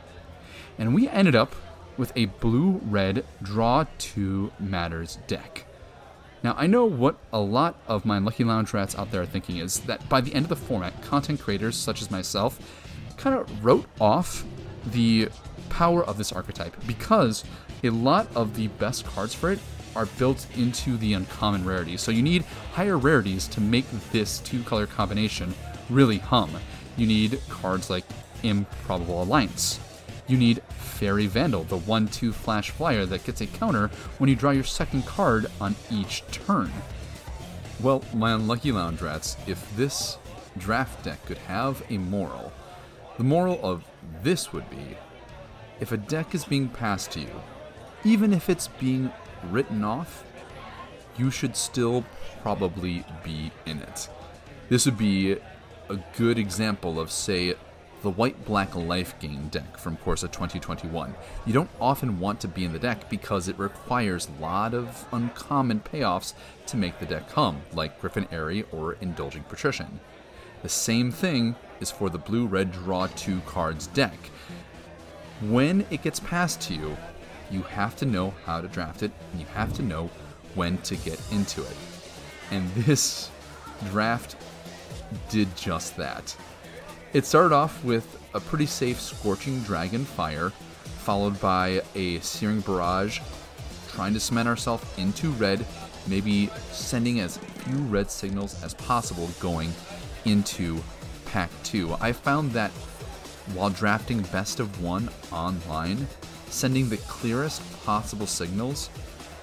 And 0.76 0.92
we 0.92 1.08
ended 1.08 1.36
up 1.36 1.54
with 1.96 2.12
a 2.16 2.24
blue 2.24 2.80
red 2.84 3.24
draw 3.44 3.86
2 3.98 4.50
matters 4.58 5.18
deck. 5.28 5.66
Now, 6.44 6.54
I 6.58 6.66
know 6.66 6.84
what 6.84 7.16
a 7.32 7.40
lot 7.40 7.74
of 7.88 8.04
my 8.04 8.18
Lucky 8.18 8.44
Lounge 8.44 8.74
rats 8.74 8.94
out 8.94 9.10
there 9.10 9.22
are 9.22 9.26
thinking 9.26 9.56
is 9.56 9.80
that 9.80 10.06
by 10.10 10.20
the 10.20 10.34
end 10.34 10.44
of 10.44 10.50
the 10.50 10.56
format, 10.56 11.02
content 11.02 11.40
creators 11.40 11.74
such 11.74 12.02
as 12.02 12.10
myself 12.10 12.60
kind 13.16 13.34
of 13.34 13.64
wrote 13.64 13.86
off 13.98 14.44
the 14.88 15.30
power 15.70 16.04
of 16.04 16.18
this 16.18 16.32
archetype 16.32 16.76
because 16.86 17.44
a 17.82 17.88
lot 17.88 18.28
of 18.36 18.56
the 18.56 18.68
best 18.68 19.06
cards 19.06 19.32
for 19.32 19.52
it 19.52 19.58
are 19.96 20.04
built 20.04 20.46
into 20.54 20.98
the 20.98 21.14
uncommon 21.14 21.64
rarities. 21.64 22.02
So 22.02 22.10
you 22.10 22.22
need 22.22 22.42
higher 22.74 22.98
rarities 22.98 23.48
to 23.48 23.62
make 23.62 23.90
this 24.12 24.40
two 24.40 24.62
color 24.64 24.86
combination 24.86 25.54
really 25.88 26.18
hum. 26.18 26.50
You 26.98 27.06
need 27.06 27.40
cards 27.48 27.88
like 27.88 28.04
Improbable 28.42 29.22
Alliance. 29.22 29.80
You 30.26 30.38
need 30.38 30.62
Faerie 30.68 31.26
Vandal, 31.26 31.64
the 31.64 31.76
1 31.76 32.08
2 32.08 32.32
flash 32.32 32.70
flyer 32.70 33.04
that 33.06 33.24
gets 33.24 33.40
a 33.40 33.46
counter 33.46 33.88
when 34.18 34.30
you 34.30 34.36
draw 34.36 34.50
your 34.52 34.64
second 34.64 35.04
card 35.04 35.46
on 35.60 35.76
each 35.90 36.22
turn. 36.30 36.72
Well, 37.82 38.02
my 38.14 38.32
unlucky 38.32 38.72
lounge 38.72 39.02
rats, 39.02 39.36
if 39.46 39.76
this 39.76 40.16
draft 40.56 41.04
deck 41.04 41.24
could 41.26 41.38
have 41.38 41.82
a 41.90 41.98
moral, 41.98 42.52
the 43.18 43.24
moral 43.24 43.60
of 43.62 43.84
this 44.22 44.52
would 44.52 44.68
be 44.70 44.96
if 45.80 45.92
a 45.92 45.96
deck 45.96 46.34
is 46.34 46.44
being 46.44 46.68
passed 46.68 47.10
to 47.12 47.20
you, 47.20 47.42
even 48.04 48.32
if 48.32 48.48
it's 48.48 48.68
being 48.68 49.12
written 49.50 49.84
off, 49.84 50.24
you 51.18 51.30
should 51.30 51.56
still 51.56 52.04
probably 52.42 53.04
be 53.22 53.50
in 53.66 53.80
it. 53.80 54.08
This 54.68 54.86
would 54.86 54.98
be 54.98 55.32
a 55.88 55.96
good 56.16 56.38
example 56.38 56.98
of, 56.98 57.10
say, 57.10 57.54
the 58.04 58.11
white 58.11 58.44
black 58.44 58.76
life 58.76 59.18
gain 59.18 59.49
deck 59.49 59.78
from 59.78 59.96
Core 59.96 60.18
Set 60.18 60.30
2021. 60.30 61.14
You 61.46 61.54
don't 61.54 61.70
often 61.80 62.20
want 62.20 62.38
to 62.40 62.49
be 62.49 62.66
in 62.66 62.75
the 62.75 62.78
deck 62.78 63.08
because 63.08 63.49
it 63.49 63.58
requires 63.58 64.28
a 64.28 64.42
lot 64.42 64.75
of 64.75 65.06
uncommon 65.11 65.80
payoffs 65.80 66.34
to 66.66 66.76
make 66.76 66.99
the 66.99 67.06
deck 67.06 67.30
hum, 67.30 67.62
like 67.73 67.99
Griffin 68.02 68.28
Aerie 68.30 68.66
or 68.73 68.99
Indulging 69.00 69.42
Patrician. 69.44 70.00
The 70.62 70.68
same 70.68 71.11
thing 71.11 71.56
is 71.80 71.90
for 71.90 72.11
the 72.11 72.18
blue 72.18 72.44
red 72.46 72.73
draw 72.73 73.06
two 73.06 73.40
cards 73.46 73.87
deck. 73.87 74.18
When 75.40 75.87
it 75.90 76.02
gets 76.02 76.20
passed 76.20 76.61
to 76.62 76.75
you, 76.75 76.99
you 77.50 77.62
have 77.62 77.96
to 77.96 78.04
know 78.04 78.34
how 78.44 78.61
to 78.61 78.68
draft 78.68 79.02
it 79.02 79.12
and 79.32 79.40
you 79.40 79.46
have 79.54 79.73
to 79.76 79.82
know 79.82 80.11
when 80.54 80.76
to 80.82 80.96
get 80.96 81.18
into 81.32 81.62
it. 81.62 81.76
And 82.50 82.70
this 82.75 83.30
draft 83.90 84.37
did 85.30 85.56
just 85.56 85.96
that. 85.96 86.37
It 87.14 87.25
started 87.25 87.54
off 87.54 87.85
with 87.85 88.18
a 88.35 88.40
pretty 88.40 88.66
safe 88.66 89.00
Scorching 89.00 89.62
Dragon 89.62 90.04
Fire, 90.04 90.50
followed 90.99 91.40
by 91.40 91.80
a 91.94 92.18
Searing 92.18 92.59
Barrage, 92.59 93.21
trying 93.92 94.14
to 94.14 94.21
cement 94.21 94.49
ourselves 94.49 94.85
into 94.99 95.30
red, 95.30 95.64
maybe 96.09 96.50
sending 96.73 97.21
as 97.21 97.37
few 97.37 97.76
red 97.85 98.11
signals 98.11 98.61
as 98.64 98.75
possible 98.75 99.30
going 99.38 99.73
into 100.25 100.83
Pack 101.26 101.50
2. 101.62 101.94
I 102.00 102.11
found 102.11 102.50
that 102.50 102.73
while 103.54 103.71
drafting 103.71 104.23
Best 104.33 104.59
of 104.59 104.83
One 104.83 105.09
online, 105.30 106.09
sending 106.50 106.88
the 106.88 106.97
clearest 106.97 107.62
possible 107.85 108.26
signals 108.26 108.90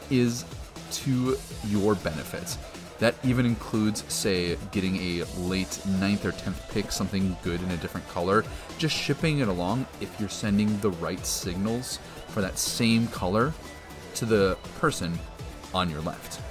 is 0.10 0.44
to 0.92 1.38
your 1.68 1.96
benefit. 1.96 2.58
That 3.01 3.15
even 3.24 3.48
includes, 3.48 4.05
say, 4.13 4.55
getting 4.72 4.96
a 4.98 5.24
late 5.39 5.79
9th 5.88 6.24
or 6.24 6.31
10th 6.34 6.70
pick, 6.70 6.91
something 6.91 7.36
good 7.43 7.60
in 7.63 7.72
a 7.72 7.77
different 7.77 8.08
color, 8.10 8.46
just 8.77 8.96
shipping 8.96 9.39
it 9.39 9.48
along 9.48 9.88
if 10.01 10.20
you're 10.20 10.29
sending 10.29 10.79
the 10.81 10.91
right 10.91 11.25
signals 11.25 11.98
for 12.27 12.41
that 12.41 12.60
same 12.60 13.08
color 13.08 13.53
to 14.13 14.25
the 14.25 14.55
person 14.79 15.17
on 15.74 15.89
your 15.89 16.01
left. 16.01 16.41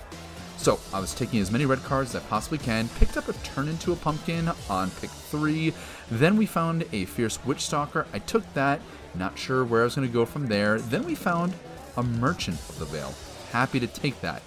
So 0.56 0.80
I 0.92 0.98
was 0.98 1.14
taking 1.14 1.38
as 1.38 1.52
many 1.52 1.66
red 1.66 1.84
cards 1.84 2.16
as 2.16 2.22
I 2.22 2.26
possibly 2.26 2.58
can, 2.58 2.88
picked 2.98 3.16
up 3.16 3.28
a 3.28 3.32
Turn 3.32 3.68
into 3.68 3.92
a 3.92 3.96
Pumpkin 3.96 4.50
on 4.68 4.90
pick 5.00 5.10
three. 5.10 5.72
Then 6.10 6.36
we 6.36 6.46
found 6.46 6.84
a 6.92 7.04
Fierce 7.04 7.42
Witch 7.44 7.60
Stalker. 7.60 8.08
I 8.12 8.18
took 8.18 8.42
that, 8.54 8.80
not 9.14 9.38
sure 9.38 9.64
where 9.64 9.82
I 9.82 9.84
was 9.84 9.94
going 9.94 10.08
to 10.08 10.12
go 10.12 10.26
from 10.26 10.48
there. 10.48 10.80
Then 10.80 11.04
we 11.04 11.14
found 11.14 11.54
a 11.96 12.02
Merchant 12.02 12.58
of 12.68 12.80
the 12.80 12.86
Veil. 12.86 13.14
Happy 13.52 13.78
to 13.78 13.86
take 13.86 14.20
that. 14.20 14.42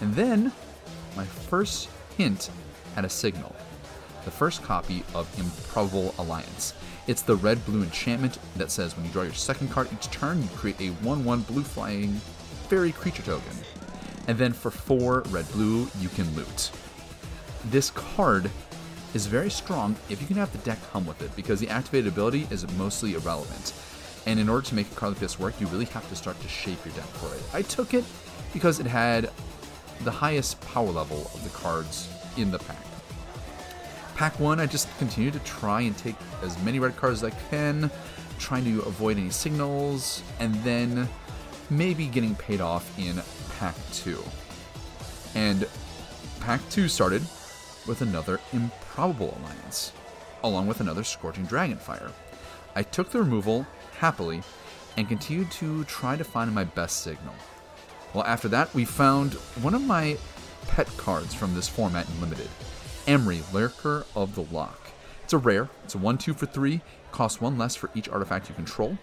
And 0.00 0.16
then 0.16 0.52
my 1.18 1.26
first 1.26 1.90
hint 2.16 2.50
had 2.94 3.04
a 3.04 3.10
signal. 3.10 3.54
The 4.24 4.30
first 4.30 4.62
copy 4.62 5.04
of 5.14 5.28
Improbable 5.38 6.14
Alliance. 6.18 6.72
It's 7.06 7.22
the 7.22 7.36
red 7.36 7.62
blue 7.66 7.82
enchantment 7.82 8.38
that 8.56 8.70
says 8.70 8.96
when 8.96 9.04
you 9.04 9.12
draw 9.12 9.24
your 9.24 9.34
second 9.34 9.70
card 9.70 9.88
each 9.92 10.10
turn, 10.10 10.42
you 10.42 10.48
create 10.50 10.80
a 10.80 10.88
1 10.88 11.24
1 11.24 11.40
blue 11.42 11.62
flying 11.62 12.12
fairy 12.70 12.92
creature 12.92 13.22
token 13.22 13.52
and 14.28 14.36
then 14.36 14.52
for 14.52 14.70
four 14.70 15.22
red 15.30 15.50
blue, 15.52 15.88
you 15.98 16.08
can 16.10 16.32
loot. 16.36 16.70
This 17.64 17.90
card 17.90 18.50
is 19.14 19.26
very 19.26 19.50
strong 19.50 19.96
if 20.10 20.20
you 20.20 20.26
can 20.26 20.36
have 20.36 20.52
the 20.52 20.58
deck 20.58 20.78
hum 20.92 21.06
with 21.06 21.20
it, 21.22 21.34
because 21.34 21.58
the 21.58 21.68
activated 21.70 22.12
ability 22.12 22.46
is 22.50 22.70
mostly 22.76 23.14
irrelevant. 23.14 23.72
And 24.26 24.38
in 24.38 24.50
order 24.50 24.66
to 24.66 24.74
make 24.74 24.92
a 24.92 24.94
card 24.94 25.12
like 25.12 25.20
this 25.20 25.38
work, 25.38 25.58
you 25.58 25.66
really 25.68 25.86
have 25.86 26.06
to 26.10 26.14
start 26.14 26.38
to 26.42 26.48
shape 26.48 26.84
your 26.84 26.94
deck 26.94 27.06
for 27.06 27.34
it. 27.34 27.42
I 27.54 27.62
took 27.62 27.94
it 27.94 28.04
because 28.52 28.80
it 28.80 28.86
had 28.86 29.30
the 30.04 30.10
highest 30.10 30.60
power 30.60 30.90
level 30.90 31.30
of 31.34 31.42
the 31.44 31.50
cards 31.50 32.08
in 32.36 32.50
the 32.50 32.58
pack. 32.58 32.76
Pack 34.14 34.40
1, 34.40 34.58
I 34.58 34.66
just 34.66 34.88
continue 34.98 35.30
to 35.30 35.38
try 35.40 35.82
and 35.82 35.96
take 35.96 36.16
as 36.42 36.60
many 36.62 36.80
red 36.80 36.96
cards 36.96 37.22
as 37.22 37.32
I 37.32 37.36
can, 37.50 37.90
trying 38.38 38.64
to 38.64 38.80
avoid 38.82 39.16
any 39.16 39.30
signals, 39.30 40.22
and 40.40 40.54
then 40.56 41.08
maybe 41.70 42.06
getting 42.06 42.34
paid 42.34 42.60
off 42.60 42.98
in 42.98 43.20
Pack 43.58 43.74
2. 43.92 44.18
And 45.34 45.68
Pack 46.40 46.60
2 46.70 46.88
started 46.88 47.22
with 47.86 48.02
another 48.02 48.40
Improbable 48.52 49.38
Alliance, 49.40 49.92
along 50.42 50.66
with 50.66 50.80
another 50.80 51.04
Scorching 51.04 51.46
Dragonfire. 51.46 52.10
I 52.74 52.82
took 52.82 53.10
the 53.10 53.20
removal 53.20 53.66
happily 53.98 54.42
and 54.96 55.08
continued 55.08 55.50
to 55.52 55.84
try 55.84 56.16
to 56.16 56.24
find 56.24 56.52
my 56.52 56.64
best 56.64 57.02
signal. 57.02 57.34
Well, 58.14 58.24
after 58.24 58.48
that, 58.48 58.74
we 58.74 58.84
found 58.84 59.34
one 59.62 59.74
of 59.74 59.82
my 59.82 60.16
pet 60.66 60.88
cards 60.96 61.34
from 61.34 61.54
this 61.54 61.68
format 61.68 62.08
in 62.08 62.20
Limited 62.20 62.48
Emry, 63.06 63.42
Lurker 63.52 64.06
of 64.14 64.34
the 64.34 64.42
Loch. 64.42 64.90
It's 65.24 65.32
a 65.32 65.38
rare, 65.38 65.68
it's 65.84 65.94
a 65.94 65.98
1 65.98 66.18
2 66.18 66.34
for 66.34 66.46
3, 66.46 66.80
costs 67.12 67.40
1 67.40 67.58
less 67.58 67.76
for 67.76 67.90
each 67.94 68.08
artifact 68.08 68.48
you 68.48 68.54
control. 68.54 68.98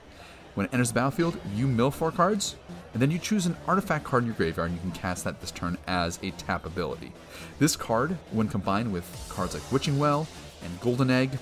When 0.56 0.66
it 0.66 0.74
enters 0.74 0.90
the 0.90 0.96
battlefield, 0.96 1.38
you 1.54 1.68
mill 1.68 1.92
4 1.92 2.12
cards, 2.12 2.56
and 2.94 3.02
then 3.02 3.12
you 3.12 3.20
choose 3.20 3.46
an 3.46 3.58
artifact 3.68 4.06
card 4.06 4.24
in 4.24 4.28
your 4.28 4.36
graveyard 4.36 4.72
and 4.72 4.78
you 4.78 4.82
can 4.82 4.92
cast 4.92 5.24
that 5.26 5.42
this 5.42 5.52
turn 5.52 5.78
as 5.86 6.18
a 6.24 6.32
tap 6.32 6.66
ability. 6.66 7.12
This 7.60 7.76
card, 7.76 8.18
when 8.32 8.48
combined 8.48 8.92
with 8.92 9.06
cards 9.30 9.54
like 9.54 9.72
Witching 9.72 10.00
Well 10.00 10.28
and 10.64 10.80
Golden 10.80 11.12
Egg, 11.12 11.38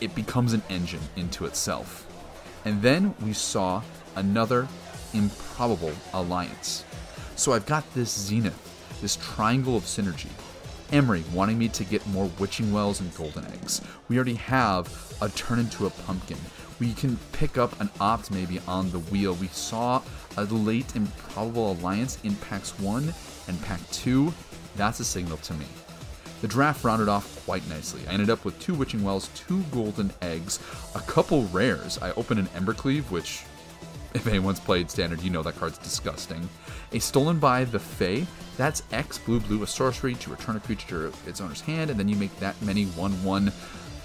it 0.00 0.14
becomes 0.14 0.52
an 0.52 0.62
engine 0.68 1.02
into 1.16 1.46
itself. 1.46 2.06
And 2.64 2.82
then 2.82 3.14
we 3.22 3.32
saw 3.32 3.82
another 4.16 4.68
improbable 5.14 5.92
alliance. 6.14 6.84
So 7.36 7.52
I've 7.52 7.66
got 7.66 7.84
this 7.94 8.10
Zenith, 8.10 8.98
this 9.00 9.16
triangle 9.16 9.76
of 9.76 9.84
synergy. 9.84 10.30
Emry 10.90 11.28
wanting 11.32 11.58
me 11.58 11.68
to 11.68 11.84
get 11.84 12.06
more 12.08 12.30
witching 12.38 12.70
wells 12.72 13.00
and 13.00 13.14
golden 13.14 13.46
eggs. 13.46 13.80
We 14.08 14.16
already 14.16 14.34
have 14.34 15.16
a 15.22 15.28
turn 15.30 15.58
into 15.58 15.86
a 15.86 15.90
pumpkin. 15.90 16.36
We 16.78 16.92
can 16.92 17.16
pick 17.32 17.56
up 17.56 17.80
an 17.80 17.88
opt 18.00 18.30
maybe 18.30 18.60
on 18.68 18.90
the 18.90 18.98
wheel. 18.98 19.34
We 19.34 19.46
saw 19.48 20.02
a 20.36 20.44
late 20.44 20.94
improbable 20.94 21.72
alliance 21.72 22.18
in 22.24 22.34
packs 22.36 22.78
1 22.78 23.14
and 23.48 23.62
pack 23.62 23.80
2. 23.90 24.32
That's 24.76 25.00
a 25.00 25.04
signal 25.04 25.38
to 25.38 25.54
me. 25.54 25.66
The 26.42 26.48
draft 26.48 26.82
rounded 26.82 27.08
off 27.08 27.44
quite 27.46 27.66
nicely. 27.68 28.02
I 28.08 28.12
ended 28.14 28.28
up 28.28 28.44
with 28.44 28.58
two 28.58 28.74
Witching 28.74 29.04
Wells, 29.04 29.28
two 29.34 29.62
Golden 29.70 30.12
Eggs, 30.22 30.58
a 30.96 31.00
couple 31.00 31.44
rares. 31.46 31.98
I 32.02 32.10
opened 32.12 32.40
an 32.40 32.46
Embercleave, 32.46 33.04
which, 33.12 33.44
if 34.14 34.26
anyone's 34.26 34.60
played 34.60 34.90
Standard, 34.90 35.22
you 35.22 35.30
know 35.30 35.42
that 35.42 35.56
card's 35.56 35.78
disgusting. 35.78 36.48
A 36.92 36.98
Stolen 36.98 37.38
by 37.38 37.64
the 37.64 37.78
Fae, 37.78 38.26
that's 38.58 38.82
X 38.92 39.18
blue 39.18 39.40
blue, 39.40 39.62
a 39.62 39.66
sorcery 39.66 40.14
to 40.16 40.30
return 40.30 40.56
a 40.56 40.60
creature 40.60 41.10
to 41.10 41.28
its 41.28 41.40
owner's 41.40 41.62
hand, 41.62 41.90
and 41.90 41.98
then 41.98 42.08
you 42.08 42.16
make 42.16 42.38
that 42.38 42.60
many 42.60 42.84
1 42.84 43.24
1 43.24 43.52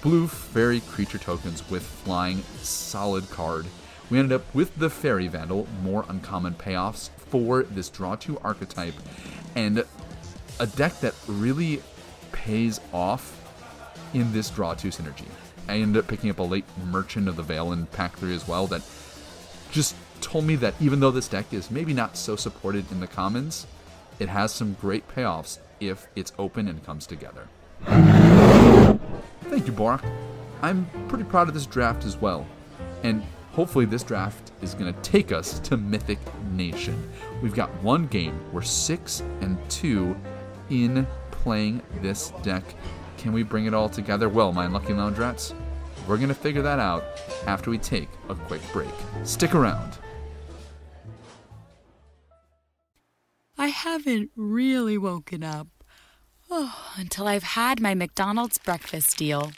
blue 0.00 0.26
fairy 0.26 0.80
creature 0.80 1.18
tokens 1.18 1.68
with 1.70 1.82
flying. 1.82 2.42
Solid 2.62 3.28
card. 3.30 3.66
We 4.08 4.18
ended 4.18 4.40
up 4.40 4.54
with 4.54 4.74
the 4.76 4.88
Faerie 4.88 5.28
Vandal, 5.28 5.66
more 5.82 6.06
uncommon 6.08 6.54
payoffs 6.54 7.10
for 7.10 7.64
this 7.64 7.90
draw 7.90 8.16
2 8.16 8.38
archetype, 8.38 8.94
and 9.54 9.84
a 10.60 10.66
deck 10.66 10.98
that 11.00 11.14
really 11.26 11.82
pays 12.32 12.80
off 12.92 13.34
in 14.14 14.32
this 14.32 14.48
draw 14.48 14.72
2 14.72 14.88
synergy. 14.88 15.26
I 15.68 15.76
ended 15.76 16.02
up 16.02 16.08
picking 16.08 16.30
up 16.30 16.38
a 16.38 16.42
late 16.42 16.64
Merchant 16.86 17.28
of 17.28 17.36
the 17.36 17.42
Veil 17.42 17.72
in 17.72 17.84
pack 17.86 18.16
3 18.16 18.34
as 18.34 18.48
well 18.48 18.66
that 18.68 18.80
just 19.70 19.94
told 20.20 20.44
me 20.44 20.56
that 20.56 20.74
even 20.80 21.00
though 21.00 21.10
this 21.10 21.28
deck 21.28 21.52
is 21.52 21.70
maybe 21.70 21.92
not 21.92 22.16
so 22.16 22.36
supported 22.36 22.90
in 22.90 23.00
the 23.00 23.06
commons, 23.06 23.66
it 24.18 24.28
has 24.28 24.52
some 24.52 24.74
great 24.80 25.08
payoffs 25.08 25.58
if 25.80 26.08
it's 26.16 26.32
open 26.38 26.68
and 26.68 26.84
comes 26.84 27.06
together. 27.06 27.48
Thank 27.84 29.66
you, 29.66 29.72
Borak. 29.72 30.04
I'm 30.62 30.86
pretty 31.08 31.24
proud 31.24 31.48
of 31.48 31.54
this 31.54 31.66
draft 31.66 32.04
as 32.04 32.16
well. 32.16 32.46
And 33.04 33.22
hopefully, 33.52 33.84
this 33.84 34.02
draft 34.02 34.50
is 34.60 34.74
going 34.74 34.92
to 34.92 35.00
take 35.02 35.30
us 35.30 35.60
to 35.60 35.76
Mythic 35.76 36.18
Nation. 36.52 37.10
We've 37.42 37.54
got 37.54 37.70
one 37.82 38.08
game. 38.08 38.40
We're 38.52 38.62
6 38.62 39.20
and 39.40 39.56
2 39.70 40.16
in 40.70 41.06
playing 41.30 41.82
this 42.02 42.32
deck. 42.42 42.64
Can 43.16 43.32
we 43.32 43.42
bring 43.42 43.66
it 43.66 43.74
all 43.74 43.88
together? 43.88 44.28
Well, 44.28 44.52
my 44.52 44.66
Unlucky 44.66 44.92
Lounge 44.92 45.18
Rats, 45.18 45.54
we're 46.08 46.16
going 46.16 46.28
to 46.28 46.34
figure 46.34 46.62
that 46.62 46.78
out 46.78 47.04
after 47.46 47.70
we 47.70 47.78
take 47.78 48.08
a 48.28 48.34
quick 48.34 48.62
break. 48.72 48.88
Stick 49.24 49.54
around. 49.54 49.98
I 53.58 53.68
haven't 53.68 54.30
really 54.34 54.96
woken 54.96 55.44
up. 55.44 55.68
Oh, 56.50 56.92
until 56.96 57.28
I've 57.28 57.42
had 57.42 57.80
my 57.80 57.94
McDonald's 57.94 58.56
breakfast 58.56 59.18
deal. 59.18 59.52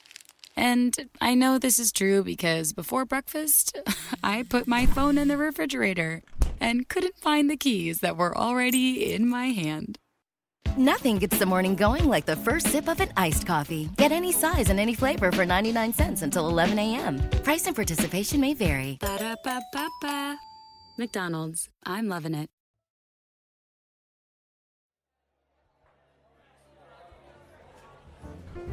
And 0.56 1.08
I 1.20 1.34
know 1.34 1.58
this 1.58 1.78
is 1.78 1.92
true 1.92 2.24
because 2.24 2.72
before 2.72 3.04
breakfast, 3.04 3.78
I 4.24 4.42
put 4.42 4.66
my 4.66 4.86
phone 4.86 5.16
in 5.16 5.28
the 5.28 5.36
refrigerator 5.36 6.22
and 6.60 6.88
couldn't 6.88 7.16
find 7.16 7.48
the 7.48 7.56
keys 7.56 8.00
that 8.00 8.16
were 8.16 8.36
already 8.36 9.12
in 9.12 9.28
my 9.28 9.46
hand. 9.48 9.98
Nothing 10.76 11.18
gets 11.18 11.38
the 11.38 11.44
morning 11.44 11.74
going 11.74 12.08
like 12.08 12.24
the 12.24 12.36
first 12.36 12.68
sip 12.68 12.88
of 12.88 13.00
an 13.00 13.10
iced 13.16 13.46
coffee. 13.46 13.90
Get 13.96 14.12
any 14.12 14.32
size 14.32 14.70
and 14.70 14.80
any 14.80 14.94
flavor 14.94 15.30
for 15.30 15.44
99 15.44 15.92
cents 15.92 16.22
until 16.22 16.48
11 16.48 16.78
a.m. 16.78 17.18
Price 17.42 17.66
and 17.66 17.76
participation 17.76 18.40
may 18.40 18.54
vary. 18.54 18.96
Ba-da-ba-ba-ba. 19.00 20.38
McDonald's. 20.96 21.68
I'm 21.84 22.08
loving 22.08 22.34
it. 22.34 22.48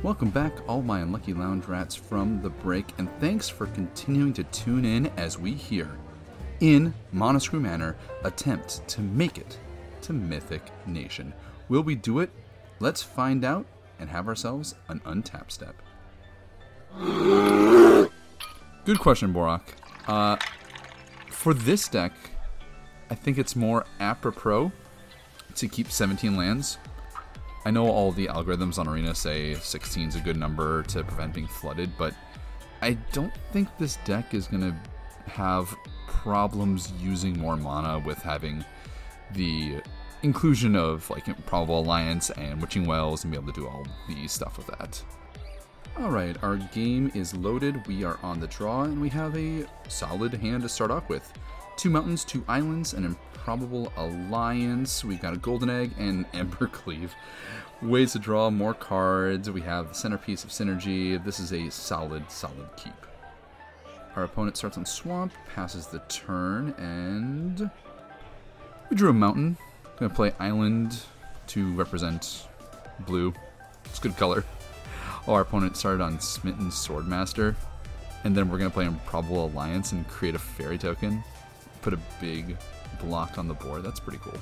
Welcome 0.04 0.30
back, 0.30 0.54
all 0.70 0.84
my 0.84 1.00
unlucky 1.00 1.34
lounge 1.34 1.66
rats 1.66 1.96
from 1.96 2.42
the 2.42 2.50
break, 2.52 2.86
and 3.00 3.10
thanks 3.20 3.50
for 3.50 3.66
continuing 3.68 4.32
to 4.34 4.44
tune 4.46 4.86
in 4.86 5.08
as 5.18 5.40
we 5.40 5.54
here, 5.54 5.98
in 6.60 6.94
Monoscrew 7.14 7.60
Manor, 7.60 7.98
attempt 8.24 8.88
to 8.88 9.02
make 9.02 9.38
it 9.40 9.58
to 10.04 10.14
Mythic 10.14 10.62
Nation. 10.86 11.34
Will 11.70 11.82
we 11.82 11.96
do 11.96 12.20
it? 12.20 12.30
Let's 12.80 13.02
find 13.02 13.44
out 13.44 13.66
and 14.00 14.10
have 14.10 14.28
ourselves 14.28 14.76
an 14.88 15.02
untap 15.02 15.52
step. 15.52 15.76
Good 18.86 19.00
question, 19.00 19.34
Borak. 19.34 19.62
Uh, 20.08 20.38
for 21.30 21.54
this 21.54 21.88
deck, 21.88 22.14
I 23.10 23.16
think 23.16 23.38
it's 23.38 23.56
more 23.56 23.86
apropos 24.00 24.72
to 25.56 25.68
keep 25.68 25.92
17 25.92 26.38
lands. 26.38 26.78
I 27.66 27.72
know 27.72 27.88
all 27.88 28.12
the 28.12 28.28
algorithms 28.28 28.78
on 28.78 28.88
Arena 28.88 29.14
say 29.14 29.56
16 29.56 30.10
is 30.10 30.16
a 30.16 30.22
good 30.22 30.38
number 30.38 30.84
to 30.84 31.04
prevent 31.04 31.34
being 31.34 31.48
flooded, 31.48 31.92
but 31.98 32.14
I 32.82 32.94
don't 33.12 33.34
think 33.52 33.68
this 33.78 33.98
deck 34.06 34.34
is 34.34 34.48
going 34.48 34.62
to 34.62 35.30
have 35.30 35.76
problems 36.08 36.94
using 37.00 37.38
more 37.38 37.58
mana 37.58 38.00
with 38.00 38.20
having 38.20 38.64
the 39.34 39.82
inclusion 40.24 40.76
of 40.76 41.10
like 41.10 41.28
Improbable 41.28 41.80
Alliance 41.80 42.30
and 42.32 42.62
Witching 42.62 42.86
Wells 42.86 43.24
and 43.24 43.32
be 43.32 43.38
able 43.38 43.52
to 43.52 43.60
do 43.60 43.68
all 43.68 43.86
the 44.08 44.28
stuff 44.28 44.58
with 44.58 44.68
that. 44.68 45.02
Alright, 46.00 46.42
our 46.44 46.58
game 46.58 47.12
is 47.16 47.34
loaded, 47.34 47.86
we 47.88 48.04
are 48.04 48.20
on 48.22 48.40
the 48.40 48.48
draw, 48.48 48.84
and 48.84 49.02
we 49.02 49.10
have 49.10 49.36
a 49.36 49.66
solid 49.88 50.34
hand 50.34 50.62
to 50.64 50.70
start 50.70 50.92
off 50.92 51.10
with. 51.10 51.32
Two 51.76 51.90
mountains, 51.90 52.24
two 52.24 52.44
islands, 52.48 52.94
an 52.94 53.04
improbable 53.04 53.92
alliance. 53.98 55.04
We've 55.04 55.22
got 55.22 55.34
a 55.34 55.38
golden 55.38 55.70
egg 55.70 55.92
and 55.98 56.32
Embercleave. 56.34 57.12
Ways 57.82 58.14
to 58.14 58.20
draw 58.20 58.50
more 58.50 58.74
cards. 58.74 59.50
We 59.50 59.62
have 59.62 59.90
the 59.90 59.96
centerpiece 59.96 60.44
of 60.44 60.50
synergy. 60.50 61.24
This 61.24 61.40
is 61.40 61.54
a 61.54 61.70
solid, 61.70 62.30
solid 62.30 62.70
keep. 62.76 62.94
Our 64.16 64.24
opponent 64.24 64.58
starts 64.58 64.78
on 64.78 64.86
swamp, 64.86 65.34
passes 65.54 65.88
the 65.88 66.00
turn, 66.10 66.76
and 66.78 67.70
we 68.90 68.96
drew 68.96 69.10
a 69.12 69.14
mountain. 69.14 69.58
Gonna 70.00 70.14
play 70.14 70.32
island 70.40 71.02
to 71.48 71.74
represent 71.74 72.48
blue. 73.02 73.34
It's 73.86 73.98
a 73.98 74.02
good 74.02 74.16
color. 74.16 74.44
Our 75.28 75.42
opponent 75.42 75.76
started 75.76 76.04
on 76.04 76.20
Smitten 76.20 76.70
Swordmaster, 76.70 77.56
and 78.24 78.38
then 78.38 78.48
we're 78.48 78.60
gonna 78.60 78.70
play 78.70 78.86
Improbable 78.86 79.46
Alliance 79.46 79.94
and 79.94 80.08
create 80.08 80.36
a 80.36 80.40
fairy 80.40 80.78
token. 80.78 81.24
Put 81.82 81.94
a 81.94 82.00
big 82.22 82.58
block 83.02 83.40
on 83.40 83.48
the 83.48 83.56
board. 83.56 83.82
That's 83.82 84.00
pretty 84.00 84.20
cool. 84.20 84.38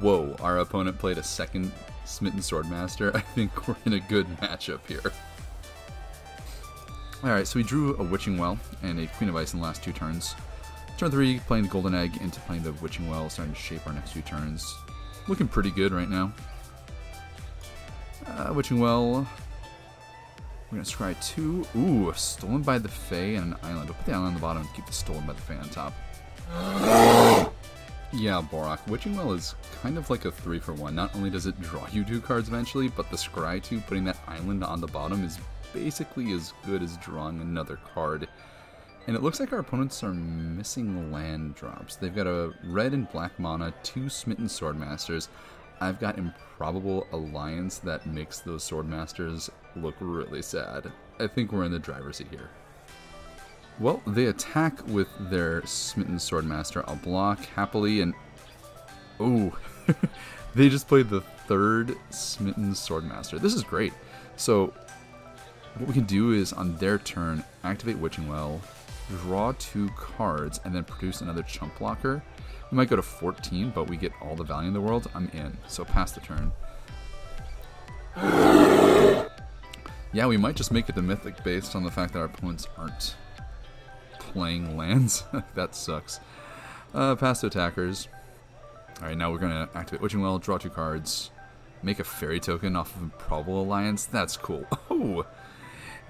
Whoa, 0.00 0.36
our 0.40 0.58
opponent 0.58 0.98
played 0.98 1.16
a 1.16 1.22
second 1.22 1.72
Smitten 2.04 2.40
Swordmaster. 2.40 3.14
I 3.14 3.20
think 3.20 3.66
we're 3.66 3.76
in 3.86 3.94
a 3.94 4.00
good 4.00 4.26
matchup 4.36 4.86
here. 4.86 5.12
Alright, 7.24 7.46
so 7.46 7.58
we 7.58 7.62
drew 7.62 7.96
a 7.96 8.02
Witching 8.02 8.36
Well 8.36 8.58
and 8.82 9.00
a 9.00 9.06
Queen 9.06 9.30
of 9.30 9.36
Ice 9.36 9.54
in 9.54 9.60
the 9.60 9.64
last 9.64 9.82
two 9.82 9.92
turns. 9.92 10.34
Turn 10.98 11.10
3, 11.10 11.40
playing 11.46 11.64
the 11.64 11.70
Golden 11.70 11.94
Egg 11.94 12.18
into 12.20 12.40
playing 12.40 12.62
the 12.62 12.72
Witching 12.74 13.08
Well, 13.08 13.30
starting 13.30 13.54
to 13.54 13.60
shape 13.60 13.86
our 13.86 13.92
next 13.94 14.12
few 14.12 14.20
turns. 14.22 14.74
Looking 15.28 15.48
pretty 15.48 15.70
good 15.70 15.92
right 15.92 16.08
now. 16.08 16.32
Uh, 18.26 18.52
Witching 18.54 18.80
Well. 18.80 19.26
We're 20.70 20.78
gonna 20.78 20.82
scry 20.84 21.14
2. 21.34 21.66
Ooh, 21.76 22.12
Stolen 22.14 22.62
by 22.62 22.78
the 22.78 22.88
Fae 22.88 23.34
and 23.36 23.54
an 23.54 23.56
island. 23.62 23.88
We'll 23.88 23.96
put 23.96 24.06
the 24.06 24.12
island 24.12 24.28
on 24.28 24.34
the 24.34 24.40
bottom 24.40 24.62
and 24.62 24.74
keep 24.74 24.86
the 24.86 24.92
Stolen 24.92 25.26
by 25.26 25.32
the 25.32 25.40
Fae 25.40 25.56
on 25.56 25.68
top. 25.68 25.92
Yeah, 28.12 28.42
Borak. 28.50 28.84
Witching 28.88 29.16
Well 29.16 29.32
is 29.32 29.54
kind 29.82 29.96
of 29.96 30.10
like 30.10 30.24
a 30.24 30.32
3 30.32 30.58
for 30.58 30.72
1. 30.72 30.94
Not 30.94 31.14
only 31.14 31.30
does 31.30 31.46
it 31.46 31.60
draw 31.60 31.86
you 31.92 32.04
two 32.04 32.20
cards 32.20 32.48
eventually, 32.48 32.88
but 32.88 33.08
the 33.10 33.16
Scry 33.16 33.62
2, 33.62 33.80
putting 33.80 34.04
that 34.04 34.18
island 34.26 34.64
on 34.64 34.80
the 34.80 34.88
bottom, 34.88 35.24
is 35.24 35.38
basically 35.72 36.32
as 36.32 36.52
good 36.66 36.82
as 36.82 36.96
drawing 36.98 37.40
another 37.40 37.78
card. 37.94 38.28
And 39.10 39.16
it 39.16 39.24
looks 39.24 39.40
like 39.40 39.52
our 39.52 39.58
opponents 39.58 40.04
are 40.04 40.14
missing 40.14 41.10
land 41.10 41.56
drops. 41.56 41.96
They've 41.96 42.14
got 42.14 42.28
a 42.28 42.52
red 42.62 42.92
and 42.92 43.10
black 43.10 43.36
mana, 43.40 43.74
two 43.82 44.08
Smitten 44.08 44.46
Swordmasters. 44.46 45.26
I've 45.80 45.98
got 45.98 46.16
Improbable 46.16 47.08
Alliance 47.10 47.78
that 47.78 48.06
makes 48.06 48.38
those 48.38 48.62
Swordmasters 48.62 49.50
look 49.74 49.96
really 49.98 50.42
sad. 50.42 50.92
I 51.18 51.26
think 51.26 51.50
we're 51.50 51.64
in 51.64 51.72
the 51.72 51.78
driver's 51.80 52.18
seat 52.18 52.28
here. 52.30 52.50
Well, 53.80 54.00
they 54.06 54.26
attack 54.26 54.86
with 54.86 55.08
their 55.28 55.66
Smitten 55.66 56.18
Swordmaster. 56.18 56.84
I'll 56.86 56.94
block 56.94 57.44
happily 57.46 58.02
and. 58.02 58.14
Oh, 59.18 59.58
they 60.54 60.68
just 60.68 60.86
played 60.86 61.10
the 61.10 61.22
third 61.48 61.96
Smitten 62.10 62.74
Swordmaster. 62.74 63.40
This 63.40 63.54
is 63.54 63.64
great. 63.64 63.92
So, 64.36 64.72
what 65.78 65.88
we 65.88 65.94
can 65.94 66.04
do 66.04 66.30
is 66.30 66.52
on 66.52 66.76
their 66.76 66.98
turn, 66.98 67.42
activate 67.64 67.98
Witching 67.98 68.28
Well, 68.28 68.60
draw 69.18 69.52
two 69.58 69.88
cards, 69.96 70.60
and 70.64 70.74
then 70.74 70.84
produce 70.84 71.20
another 71.20 71.42
chump 71.42 71.78
blocker. 71.78 72.22
We 72.70 72.76
might 72.76 72.88
go 72.88 72.96
to 72.96 73.02
14, 73.02 73.72
but 73.74 73.88
we 73.88 73.96
get 73.96 74.12
all 74.22 74.36
the 74.36 74.44
value 74.44 74.68
in 74.68 74.74
the 74.74 74.80
world. 74.80 75.10
I'm 75.14 75.28
in. 75.32 75.56
So, 75.68 75.84
pass 75.84 76.12
the 76.12 76.20
turn. 76.20 76.52
Yeah, 80.12 80.26
we 80.26 80.36
might 80.36 80.56
just 80.56 80.72
make 80.72 80.88
it 80.88 80.96
the 80.96 81.02
mythic 81.02 81.44
based 81.44 81.76
on 81.76 81.84
the 81.84 81.90
fact 81.90 82.14
that 82.14 82.18
our 82.18 82.24
opponents 82.24 82.66
aren't 82.76 83.14
playing 84.18 84.76
lands. 84.76 85.22
that 85.54 85.76
sucks. 85.76 86.18
Uh, 86.92 87.14
pass 87.14 87.40
to 87.42 87.46
attackers. 87.46 88.08
Alright, 89.00 89.16
now 89.16 89.30
we're 89.30 89.38
going 89.38 89.52
to 89.52 89.68
activate 89.78 90.00
Witching 90.00 90.20
Well, 90.20 90.40
draw 90.40 90.58
two 90.58 90.68
cards. 90.68 91.30
make 91.84 92.00
a 92.00 92.04
fairy 92.04 92.40
token 92.40 92.74
off 92.74 92.96
of 92.96 93.02
Improbable 93.02 93.62
Alliance. 93.62 94.04
That's 94.04 94.36
cool. 94.36 94.66
Oh, 94.90 95.24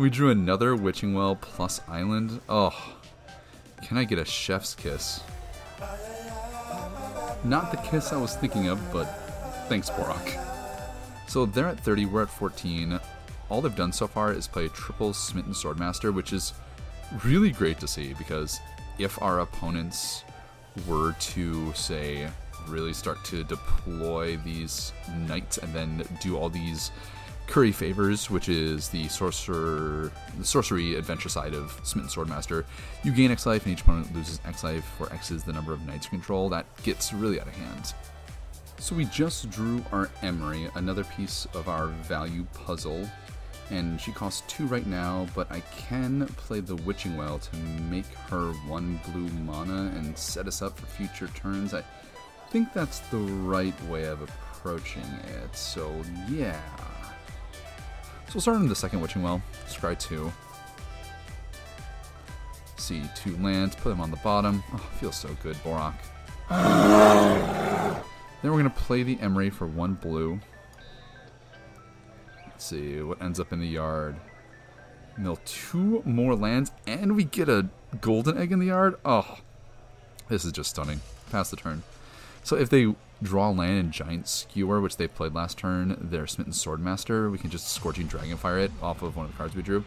we 0.01 0.09
drew 0.09 0.31
another 0.31 0.75
Witching 0.75 1.13
Well 1.13 1.37
plus 1.37 1.83
Island. 1.87 2.41
Oh, 2.49 2.75
can 3.83 3.99
I 3.99 4.05
get 4.05 4.19
a 4.19 4.25
chef's 4.25 4.75
kiss? 4.75 5.21
Not 7.45 7.71
the 7.71 7.77
kiss 7.85 8.11
I 8.11 8.17
was 8.17 8.35
thinking 8.35 8.69
of, 8.69 8.81
but 8.95 9.05
thanks, 9.69 9.91
Borak. 9.91 10.43
So 11.29 11.45
they're 11.45 11.69
at 11.69 11.81
30, 11.81 12.07
we're 12.07 12.23
at 12.23 12.31
14. 12.31 12.99
All 13.51 13.61
they've 13.61 13.77
done 13.77 13.93
so 13.93 14.07
far 14.07 14.33
is 14.33 14.49
play 14.49 14.69
triple 14.69 15.13
Smitten 15.13 15.53
Swordmaster, 15.53 16.15
which 16.15 16.33
is 16.33 16.55
really 17.23 17.51
great 17.51 17.79
to 17.81 17.87
see 17.87 18.15
because 18.15 18.59
if 18.99 19.21
our 19.21 19.41
opponents 19.41 20.25
were 20.89 21.13
to, 21.21 21.75
say, 21.75 22.27
really 22.69 22.95
start 22.95 23.23
to 23.27 23.45
deploy 23.45 24.39
these 24.47 24.95
knights 25.27 25.59
and 25.59 25.75
then 25.75 26.03
do 26.23 26.39
all 26.39 26.49
these 26.49 26.91
curry 27.51 27.73
favors, 27.73 28.31
which 28.31 28.49
is 28.49 28.89
the 28.91 29.09
sorcerer, 29.09 30.13
the 30.39 30.45
sorcery 30.45 30.95
adventure 30.95 31.29
side 31.29 31.53
of 31.53 31.79
Smitten 31.83 32.09
Swordmaster. 32.09 32.65
You 33.03 33.11
gain 33.11 33.33
X 33.33 33.45
life, 33.45 33.65
and 33.65 33.73
each 33.73 33.83
opponent 33.83 34.15
loses 34.15 34.41
X 34.47 34.63
life, 34.63 34.85
where 34.99 35.13
X 35.13 35.33
is 35.33 35.43
the 35.43 35.53
number 35.53 35.73
of 35.73 35.85
knights 35.85 36.07
you 36.07 36.11
control. 36.11 36.49
That 36.49 36.65
gets 36.85 37.13
really 37.13 37.41
out 37.41 37.49
of 37.49 37.55
hand. 37.55 37.93
So 38.79 38.95
we 38.95 39.05
just 39.07 39.51
drew 39.51 39.85
our 39.91 40.07
Emry, 40.23 40.75
another 40.77 41.03
piece 41.03 41.47
of 41.53 41.69
our 41.69 41.89
value 41.89 42.47
puzzle, 42.55 43.11
and 43.71 44.01
she 44.01 44.13
costs 44.13 44.43
two 44.47 44.67
right 44.67 44.87
now, 44.87 45.27
but 45.35 45.51
I 45.51 45.61
can 45.77 46.27
play 46.37 46.61
the 46.61 46.77
Witching 46.77 47.17
Well 47.17 47.41
to 47.41 47.57
make 47.57 48.07
her 48.29 48.53
one 48.69 49.01
blue 49.07 49.29
mana 49.45 49.93
and 49.97 50.17
set 50.17 50.47
us 50.47 50.63
up 50.63 50.79
for 50.79 50.87
future 50.87 51.29
turns. 51.35 51.75
I 51.75 51.83
think 52.51 52.73
that's 52.73 53.01
the 53.11 53.19
right 53.19 53.75
way 53.89 54.05
of 54.05 54.23
approaching 54.23 55.03
it, 55.43 55.57
so 55.57 55.93
yeah. 56.29 56.61
So 58.31 58.37
we'll 58.37 58.43
start 58.43 58.59
on 58.59 58.69
the 58.69 58.77
second 58.77 59.01
Witching 59.01 59.25
Well, 59.25 59.43
scry 59.67 59.99
two. 59.99 60.33
See 62.77 63.03
two 63.17 63.37
lands, 63.39 63.75
put 63.75 63.89
them 63.89 64.01
on 64.01 64.13
the 64.13 64.19
bottom. 64.19 64.63
Oh, 64.73 64.77
feels 65.01 65.17
so 65.17 65.31
good, 65.43 65.57
Borak. 65.65 65.95
Then 66.49 68.53
we're 68.53 68.61
going 68.61 68.71
to 68.71 68.71
play 68.71 69.03
the 69.03 69.17
Emry 69.17 69.53
for 69.53 69.67
one 69.67 69.95
blue. 69.95 70.39
Let's 72.47 72.67
see 72.67 73.03
what 73.03 73.21
ends 73.21 73.41
up 73.41 73.53
in 73.53 73.59
the 73.59 73.67
yard. 73.67 74.15
Mill 75.19 75.41
two 75.45 76.01
more 76.05 76.37
lands, 76.37 76.71
and 76.87 77.17
we 77.17 77.25
get 77.25 77.49
a 77.49 77.69
golden 78.01 78.39
egg 78.39 78.53
in 78.53 78.61
the 78.61 78.67
yard. 78.67 78.95
Oh, 79.05 79.39
this 80.29 80.45
is 80.45 80.53
just 80.53 80.71
stunning. 80.71 81.01
Pass 81.33 81.51
the 81.51 81.57
turn. 81.57 81.83
So 82.45 82.55
if 82.55 82.71
they 82.71 82.95
draw 83.23 83.51
land 83.51 83.79
and 83.79 83.93
Giant 83.93 84.27
Skewer, 84.27 84.81
which 84.81 84.97
they 84.97 85.07
played 85.07 85.35
last 85.35 85.59
turn, 85.59 85.97
their 86.01 86.27
Smitten 86.27 86.53
Swordmaster, 86.53 87.31
we 87.31 87.39
can 87.39 87.51
just 87.51 87.69
Scorching 87.69 88.09
Dragonfire 88.09 88.65
it 88.65 88.73
off 88.83 89.03
of 89.03 89.17
one 89.17 89.27
of 89.27 89.33
the 89.33 89.39
cards 89.39 89.55
we 89.55 89.63
drew. 89.63 89.85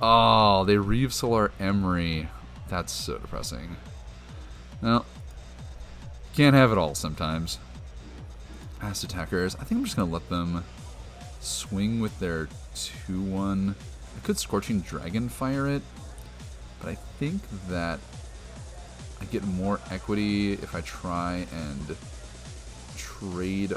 Oh, 0.00 0.64
they 0.64 0.76
Reeve 0.76 1.12
Solar 1.12 1.50
Emry. 1.58 2.28
That's 2.68 2.92
so 2.92 3.18
depressing. 3.18 3.76
Well, 4.80 5.04
can't 6.34 6.54
have 6.54 6.70
it 6.70 6.78
all 6.78 6.94
sometimes. 6.94 7.58
Fast 8.80 9.02
attackers. 9.02 9.56
I 9.56 9.64
think 9.64 9.80
I'm 9.80 9.84
just 9.84 9.96
going 9.96 10.08
to 10.08 10.14
let 10.14 10.28
them 10.28 10.62
swing 11.40 11.98
with 11.98 12.18
their 12.20 12.48
2-1. 12.74 13.74
I 13.74 14.20
could 14.22 14.38
Scorching 14.38 14.80
Dragon 14.80 15.28
fire 15.28 15.66
it, 15.66 15.82
but 16.80 16.90
I 16.90 16.94
think 16.94 17.42
that 17.68 17.98
I 19.20 19.24
get 19.24 19.44
more 19.44 19.80
equity 19.90 20.52
if 20.52 20.76
I 20.76 20.80
try 20.82 21.46
and 21.52 21.96
trade 22.98 23.72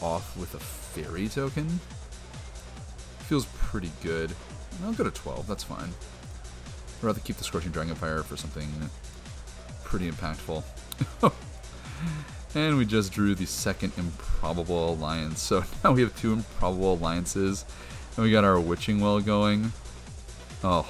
off 0.00 0.36
with 0.38 0.54
a 0.54 0.58
fairy 0.58 1.28
token. 1.28 1.80
Feels 3.20 3.46
pretty 3.58 3.90
good. 4.02 4.32
I'll 4.84 4.92
go 4.94 5.04
to 5.04 5.10
12, 5.10 5.46
that's 5.46 5.64
fine. 5.64 5.90
I'd 6.98 7.04
rather 7.04 7.20
keep 7.20 7.36
the 7.36 7.44
Scorching 7.44 7.70
Dragon 7.70 7.94
Fire 7.94 8.22
for 8.22 8.36
something 8.36 8.68
pretty 9.84 10.10
impactful. 10.10 10.62
And 12.54 12.78
we 12.78 12.84
just 12.84 13.12
drew 13.12 13.34
the 13.34 13.46
second 13.46 13.92
improbable 13.96 14.92
alliance. 14.92 15.40
So 15.40 15.64
now 15.84 15.92
we 15.92 16.02
have 16.02 16.16
two 16.16 16.32
improbable 16.32 16.94
alliances. 16.94 17.64
And 18.16 18.24
we 18.24 18.30
got 18.30 18.44
our 18.44 18.60
Witching 18.60 19.00
Well 19.00 19.20
going. 19.20 19.72
Oh, 20.62 20.86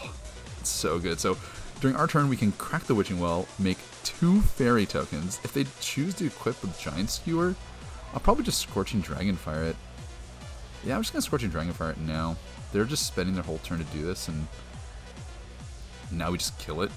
it's 0.60 0.68
so 0.68 0.98
good. 0.98 1.20
So 1.20 1.38
during 1.80 1.96
our 1.96 2.06
turn, 2.06 2.28
we 2.28 2.36
can 2.36 2.52
crack 2.52 2.84
the 2.84 2.94
Witching 2.94 3.18
Well, 3.18 3.48
make 3.58 3.78
two 4.04 4.40
fairy 4.40 4.86
tokens. 4.86 5.40
If 5.42 5.52
they 5.52 5.66
choose 5.80 6.14
to 6.14 6.26
equip 6.26 6.60
with 6.62 6.78
Giant 6.78 7.10
Skewer, 7.10 7.54
I'll 8.12 8.20
probably 8.20 8.44
just 8.44 8.60
Scorching 8.60 9.02
Dragonfire 9.02 9.70
it. 9.70 9.76
Yeah, 10.84 10.96
I'm 10.96 11.02
just 11.02 11.14
to 11.14 11.22
Scorching 11.22 11.50
Dragonfire 11.50 11.92
it 11.92 11.98
now. 11.98 12.36
They're 12.72 12.84
just 12.84 13.06
spending 13.06 13.34
their 13.34 13.44
whole 13.44 13.58
turn 13.58 13.78
to 13.78 13.84
do 13.84 14.04
this, 14.04 14.28
and 14.28 14.46
now 16.12 16.30
we 16.30 16.38
just 16.38 16.58
kill 16.58 16.82
it. 16.82 16.90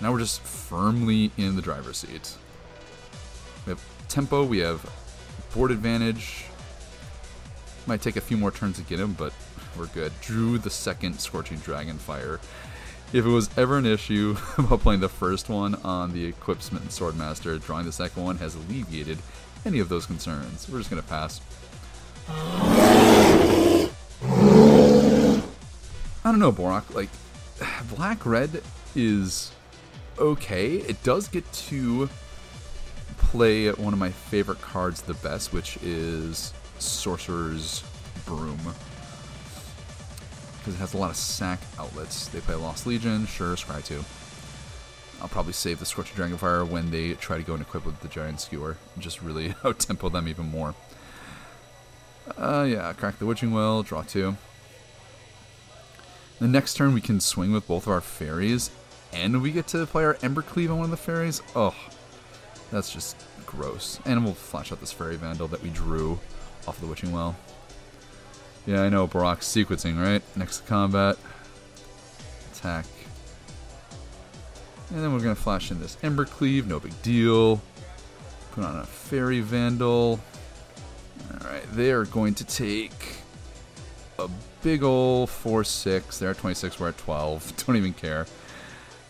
Now 0.00 0.12
we're 0.12 0.20
just 0.20 0.40
firmly 0.42 1.32
in 1.36 1.56
the 1.56 1.62
driver's 1.62 1.98
seat. 1.98 2.34
We 3.66 3.70
have 3.70 3.84
tempo, 4.08 4.44
we 4.44 4.58
have 4.58 4.88
board 5.54 5.70
advantage. 5.70 6.44
Might 7.86 8.00
take 8.00 8.16
a 8.16 8.20
few 8.20 8.36
more 8.36 8.50
turns 8.50 8.76
to 8.76 8.82
get 8.82 9.00
him, 9.00 9.14
but 9.14 9.32
we're 9.76 9.86
good. 9.86 10.12
Drew 10.20 10.58
the 10.58 10.70
second 10.70 11.18
Scorching 11.18 11.58
Dragonfire. 11.58 12.38
If 13.10 13.24
it 13.24 13.30
was 13.30 13.48
ever 13.56 13.78
an 13.78 13.86
issue 13.86 14.36
about 14.58 14.80
playing 14.80 15.00
the 15.00 15.08
first 15.08 15.48
one 15.48 15.76
on 15.76 16.12
the 16.12 16.26
Equip 16.26 16.60
Smitten 16.60 16.88
Swordmaster, 16.88 17.58
drawing 17.64 17.86
the 17.86 17.92
second 17.92 18.22
one 18.22 18.36
has 18.36 18.54
alleviated 18.54 19.16
any 19.64 19.78
of 19.78 19.88
those 19.88 20.04
concerns. 20.04 20.68
We're 20.68 20.78
just 20.78 20.90
to 20.90 21.02
pass. 21.08 21.40
I 26.22 26.30
don't 26.30 26.38
know, 26.38 26.52
Borak. 26.52 26.94
Like, 26.94 27.08
Black 27.96 28.26
Red 28.26 28.62
is 28.94 29.52
okay. 30.18 30.74
It 30.74 31.02
does 31.02 31.28
get 31.28 31.50
to 31.52 32.10
play 33.16 33.70
one 33.72 33.94
of 33.94 33.98
my 33.98 34.10
favorite 34.10 34.60
cards 34.60 35.00
the 35.00 35.14
best, 35.14 35.54
which 35.54 35.78
is 35.82 36.52
Sorcerer's 36.78 37.82
Broom. 38.26 38.60
Because 40.58 40.74
it 40.74 40.78
has 40.78 40.94
a 40.94 40.98
lot 40.98 41.10
of 41.10 41.16
sack 41.16 41.60
outlets. 41.78 42.28
They 42.28 42.40
play 42.40 42.54
Lost 42.54 42.86
Legion, 42.86 43.26
sure, 43.26 43.54
Scry 43.56 43.84
2. 43.84 44.04
I'll 45.20 45.28
probably 45.28 45.52
save 45.52 45.78
the 45.80 45.86
Scorching 45.86 46.16
Dragonfire 46.16 46.66
when 46.68 46.90
they 46.90 47.14
try 47.14 47.38
to 47.38 47.42
go 47.42 47.54
and 47.54 47.62
equip 47.62 47.84
with 47.84 48.00
the 48.00 48.08
Giant 48.08 48.40
Skewer. 48.40 48.76
And 48.94 49.02
just 49.02 49.22
really 49.22 49.54
out-tempo 49.64 50.08
them 50.08 50.28
even 50.28 50.50
more. 50.50 50.74
Uh, 52.36 52.66
yeah, 52.68 52.92
crack 52.92 53.18
the 53.18 53.26
Witching 53.26 53.52
Well, 53.52 53.82
draw 53.82 54.02
two. 54.02 54.36
The 56.38 56.46
next 56.46 56.74
turn 56.74 56.94
we 56.94 57.00
can 57.00 57.20
swing 57.20 57.52
with 57.52 57.66
both 57.66 57.86
of 57.86 57.92
our 57.92 58.00
fairies, 58.00 58.70
and 59.12 59.42
we 59.42 59.50
get 59.50 59.66
to 59.68 59.86
play 59.86 60.04
our 60.04 60.14
Embercleave 60.14 60.70
on 60.70 60.76
one 60.76 60.84
of 60.84 60.90
the 60.90 60.96
fairies. 60.96 61.42
Oh, 61.56 61.74
that's 62.70 62.92
just 62.92 63.16
gross. 63.44 63.98
And 64.04 64.24
we'll 64.24 64.34
flash 64.34 64.70
out 64.70 64.80
this 64.80 64.92
Faerie 64.92 65.16
Vandal 65.16 65.48
that 65.48 65.62
we 65.62 65.70
drew 65.70 66.20
off 66.66 66.76
of 66.76 66.80
the 66.80 66.86
Witching 66.86 67.12
Well. 67.12 67.34
Yeah, 68.68 68.82
I 68.82 68.90
know, 68.90 69.08
Borak's 69.08 69.48
sequencing, 69.48 69.98
right? 69.98 70.20
Next 70.36 70.66
combat. 70.66 71.16
Attack. 72.52 72.84
And 74.90 75.02
then 75.02 75.10
we're 75.10 75.20
going 75.20 75.34
to 75.34 75.40
flash 75.40 75.70
in 75.70 75.80
this 75.80 75.96
Embercleave, 76.02 76.66
no 76.66 76.78
big 76.78 77.00
deal. 77.00 77.62
Put 78.52 78.64
on 78.64 78.76
a 78.76 78.84
Faerie 78.84 79.40
Vandal. 79.40 80.20
Alright, 81.32 81.64
they 81.72 81.92
are 81.92 82.04
going 82.04 82.34
to 82.34 82.44
take 82.44 82.92
a 84.18 84.28
big 84.62 84.82
ol' 84.82 85.26
4-6. 85.26 86.18
They're 86.18 86.32
at 86.32 86.36
26, 86.36 86.78
we're 86.78 86.90
at 86.90 86.98
12. 86.98 87.56
Don't 87.66 87.76
even 87.76 87.94
care. 87.94 88.26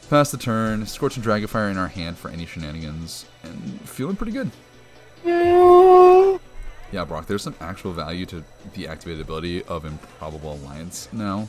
Pass 0.08 0.30
the 0.30 0.38
turn, 0.38 0.86
Scorching 0.86 1.24
Dragonfire 1.24 1.68
in 1.68 1.78
our 1.78 1.88
hand 1.88 2.16
for 2.16 2.28
any 2.30 2.46
shenanigans, 2.46 3.26
and 3.42 3.80
feeling 3.80 4.14
pretty 4.14 4.30
good. 4.30 4.52
Yeah, 6.90 7.04
Brock, 7.04 7.26
there's 7.26 7.42
some 7.42 7.54
actual 7.60 7.92
value 7.92 8.24
to 8.26 8.42
the 8.74 8.88
activated 8.88 9.20
ability 9.20 9.62
of 9.64 9.84
Improbable 9.84 10.54
Alliance 10.54 11.08
now. 11.12 11.48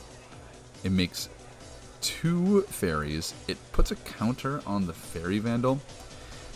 It 0.84 0.92
makes 0.92 1.30
two 2.02 2.62
fairies. 2.64 3.34
It 3.48 3.58
puts 3.72 3.92
a 3.92 3.96
counter 3.96 4.62
on 4.66 4.86
the 4.86 4.94
Faerie 4.94 5.40
Vandal. 5.40 5.80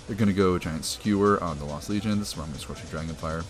They're 0.08 0.18
going 0.18 0.28
to 0.28 0.34
go 0.34 0.60
Giant 0.60 0.84
Skewer 0.84 1.42
on 1.42 1.60
the 1.60 1.66
Lost 1.66 1.90
Legion. 1.90 2.20
This 2.20 2.32
is 2.32 2.38
where 2.38 2.44
I'm 2.44 2.52
going 2.52 2.60
to 2.60 2.64
Scorching 2.64 2.88
Dragonfire. 2.88 3.44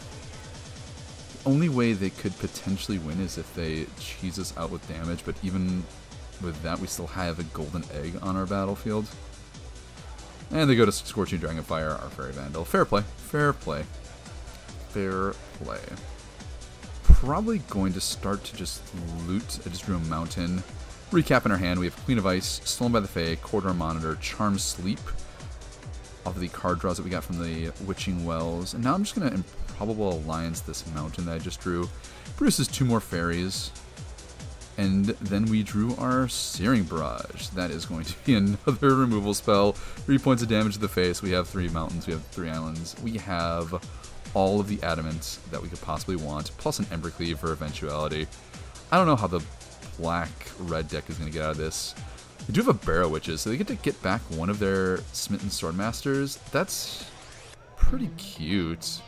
The 1.43 1.49
only 1.49 1.69
way 1.69 1.93
they 1.93 2.11
could 2.11 2.37
potentially 2.37 2.99
win 2.99 3.19
is 3.19 3.39
if 3.39 3.53
they 3.55 3.87
cheese 3.99 4.37
us 4.37 4.55
out 4.55 4.69
with 4.69 4.87
damage, 4.87 5.23
but 5.25 5.35
even 5.43 5.83
with 6.43 6.61
that, 6.61 6.79
we 6.79 6.85
still 6.85 7.07
have 7.07 7.39
a 7.39 7.43
golden 7.45 7.83
egg 7.91 8.13
on 8.21 8.35
our 8.35 8.45
battlefield. 8.45 9.07
And 10.51 10.69
they 10.69 10.75
go 10.75 10.85
to 10.85 10.91
Scorching 10.91 11.39
Dragonfire, 11.39 11.99
our 11.99 12.09
Faerie 12.11 12.33
Vandal. 12.33 12.65
Fair 12.65 12.85
play. 12.85 13.01
Fair 13.17 13.51
play. 13.51 13.83
Fair 14.93 15.33
play. 15.63 15.79
Probably 17.03 17.57
going 17.69 17.93
to 17.93 18.01
start 18.01 18.43
to 18.45 18.55
just 18.55 18.81
loot. 19.27 19.59
I 19.65 19.69
just 19.69 19.85
drew 19.85 19.95
a 19.95 19.99
mountain. 20.01 20.63
Recap 21.11 21.45
in 21.45 21.51
our 21.51 21.57
hand, 21.57 21.79
we 21.79 21.85
have 21.85 21.95
Queen 22.05 22.17
of 22.17 22.25
Ice, 22.25 22.61
Stolen 22.63 22.91
by 22.91 22.99
the 22.99 23.07
Fae, 23.07 23.35
Corridor 23.35 23.73
Monitor, 23.73 24.15
Charmed 24.15 24.61
Sleep. 24.61 24.99
of 26.25 26.39
the 26.39 26.47
card 26.47 26.79
draws 26.79 26.97
that 26.97 27.03
we 27.03 27.09
got 27.09 27.23
from 27.23 27.37
the 27.43 27.71
Witching 27.85 28.23
Wells. 28.25 28.73
And 28.73 28.83
now 28.83 28.93
I'm 28.93 29.03
just 29.03 29.15
going 29.15 29.27
to 29.29 29.35
Improbable 29.35 30.13
Alliance 30.13 30.61
this 30.61 30.85
mountain 30.93 31.25
that 31.25 31.35
I 31.35 31.39
just 31.39 31.59
drew. 31.59 31.89
Bruce's 32.37 32.67
two 32.67 32.85
more 32.85 33.01
fairies. 33.01 33.71
And 34.77 35.05
then 35.05 35.45
we 35.45 35.61
drew 35.61 35.95
our 35.97 36.27
Searing 36.27 36.83
Barrage. 36.83 37.47
That 37.49 37.69
is 37.71 37.85
going 37.85 38.05
to 38.05 38.13
be 38.25 38.33
another 38.35 38.95
removal 38.95 39.33
spell. 39.33 39.73
Three 39.73 40.17
points 40.17 40.41
of 40.41 40.49
damage 40.49 40.73
to 40.73 40.79
the 40.79 40.87
face. 40.87 41.21
We 41.21 41.31
have 41.31 41.47
three 41.47 41.67
mountains. 41.69 42.07
We 42.07 42.13
have 42.13 42.25
three 42.27 42.49
islands. 42.49 42.95
We 43.03 43.17
have 43.17 43.71
all 44.33 44.59
of 44.59 44.67
the 44.67 44.81
adamant 44.83 45.39
that 45.51 45.61
we 45.61 45.69
could 45.69 45.81
possibly 45.81 46.15
want, 46.15 46.51
plus 46.57 46.79
an 46.79 46.85
Embercleave 46.85 47.37
for 47.37 47.51
eventuality. 47.51 48.27
I 48.91 48.97
don't 48.97 49.07
know 49.07 49.15
how 49.15 49.27
the 49.27 49.41
black 49.97 50.29
red 50.59 50.87
deck 50.87 51.09
is 51.09 51.17
going 51.17 51.31
to 51.31 51.33
get 51.33 51.45
out 51.45 51.51
of 51.51 51.57
this. 51.57 51.95
They 52.47 52.53
do 52.53 52.61
have 52.61 52.67
a 52.69 52.85
Barrow 52.85 53.07
Witches, 53.07 53.41
so 53.41 53.49
they 53.49 53.57
get 53.57 53.67
to 53.67 53.75
get 53.75 54.01
back 54.01 54.21
one 54.31 54.49
of 54.49 54.59
their 54.59 54.97
Smitten 55.13 55.49
Swordmasters. 55.49 56.39
That's 56.51 57.09
pretty 57.77 58.09
cute. 58.17 59.01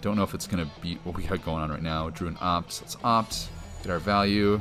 Don't 0.00 0.16
know 0.16 0.22
if 0.22 0.34
it's 0.34 0.46
going 0.46 0.64
to 0.64 0.70
beat 0.80 0.98
what 1.04 1.16
we 1.16 1.24
got 1.24 1.44
going 1.44 1.62
on 1.62 1.70
right 1.70 1.82
now. 1.82 2.10
Drew 2.10 2.28
an 2.28 2.36
Opt. 2.40 2.82
Let's 2.82 2.96
opt. 3.02 3.48
Get 3.82 3.90
our 3.90 3.98
value. 3.98 4.60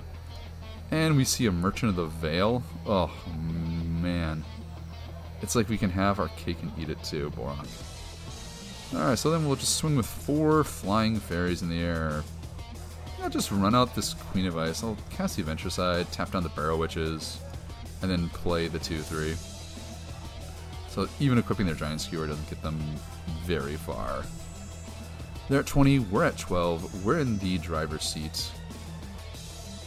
And 0.92 1.18
we 1.18 1.26
see 1.26 1.46
a 1.48 1.52
Merchant 1.52 1.90
of 1.90 1.96
the 1.96 2.06
Veil. 2.06 2.64
Oh, 2.86 3.12
man. 4.02 4.46
It's 5.42 5.56
like 5.56 5.68
we 5.68 5.78
can 5.78 5.90
have 5.90 6.20
our 6.20 6.30
cake 6.30 6.58
and 6.62 6.72
eat 6.80 6.90
it 6.90 7.04
too, 7.04 7.32
Boron. 7.32 7.68
Alright, 8.94 9.18
so 9.18 9.30
then 9.30 9.46
we'll 9.46 9.56
just 9.56 9.76
swing 9.76 9.96
with 9.96 10.06
four 10.06 10.64
flying 10.64 11.20
fairies 11.20 11.62
in 11.62 11.70
the 11.70 11.82
air. 11.82 12.24
I'll 13.22 13.30
just 13.30 13.52
run 13.52 13.74
out 13.74 13.96
this 13.96 14.14
Queen 14.14 14.46
of 14.46 14.58
Ice. 14.58 14.84
I'll 14.84 14.98
cast 15.10 15.36
the 15.36 15.42
Adventure 15.42 15.70
Side, 15.70 16.12
tap 16.12 16.32
down 16.32 16.44
the 16.44 16.50
Barrow 16.50 16.78
Witches, 16.78 17.40
and 18.02 18.12
then 18.12 18.30
play 18.30 18.68
the 18.68 18.78
2-3. 18.78 19.36
So 20.90 21.10
even 21.20 21.38
equipping 21.38 21.66
their 21.66 21.76
Giant 21.76 22.02
Skewer 22.02 22.28
doesn't 22.28 22.50
get 22.50 22.62
them 22.62 22.80
very 23.44 23.76
far. 23.76 24.24
They're 25.50 25.60
at 25.60 25.66
20, 25.66 26.00
we're 26.00 26.24
at 26.24 26.38
12, 26.38 27.04
we're 27.06 27.20
in 27.20 27.38
the 27.40 27.58
driver's 27.58 28.04
seat. 28.04 28.52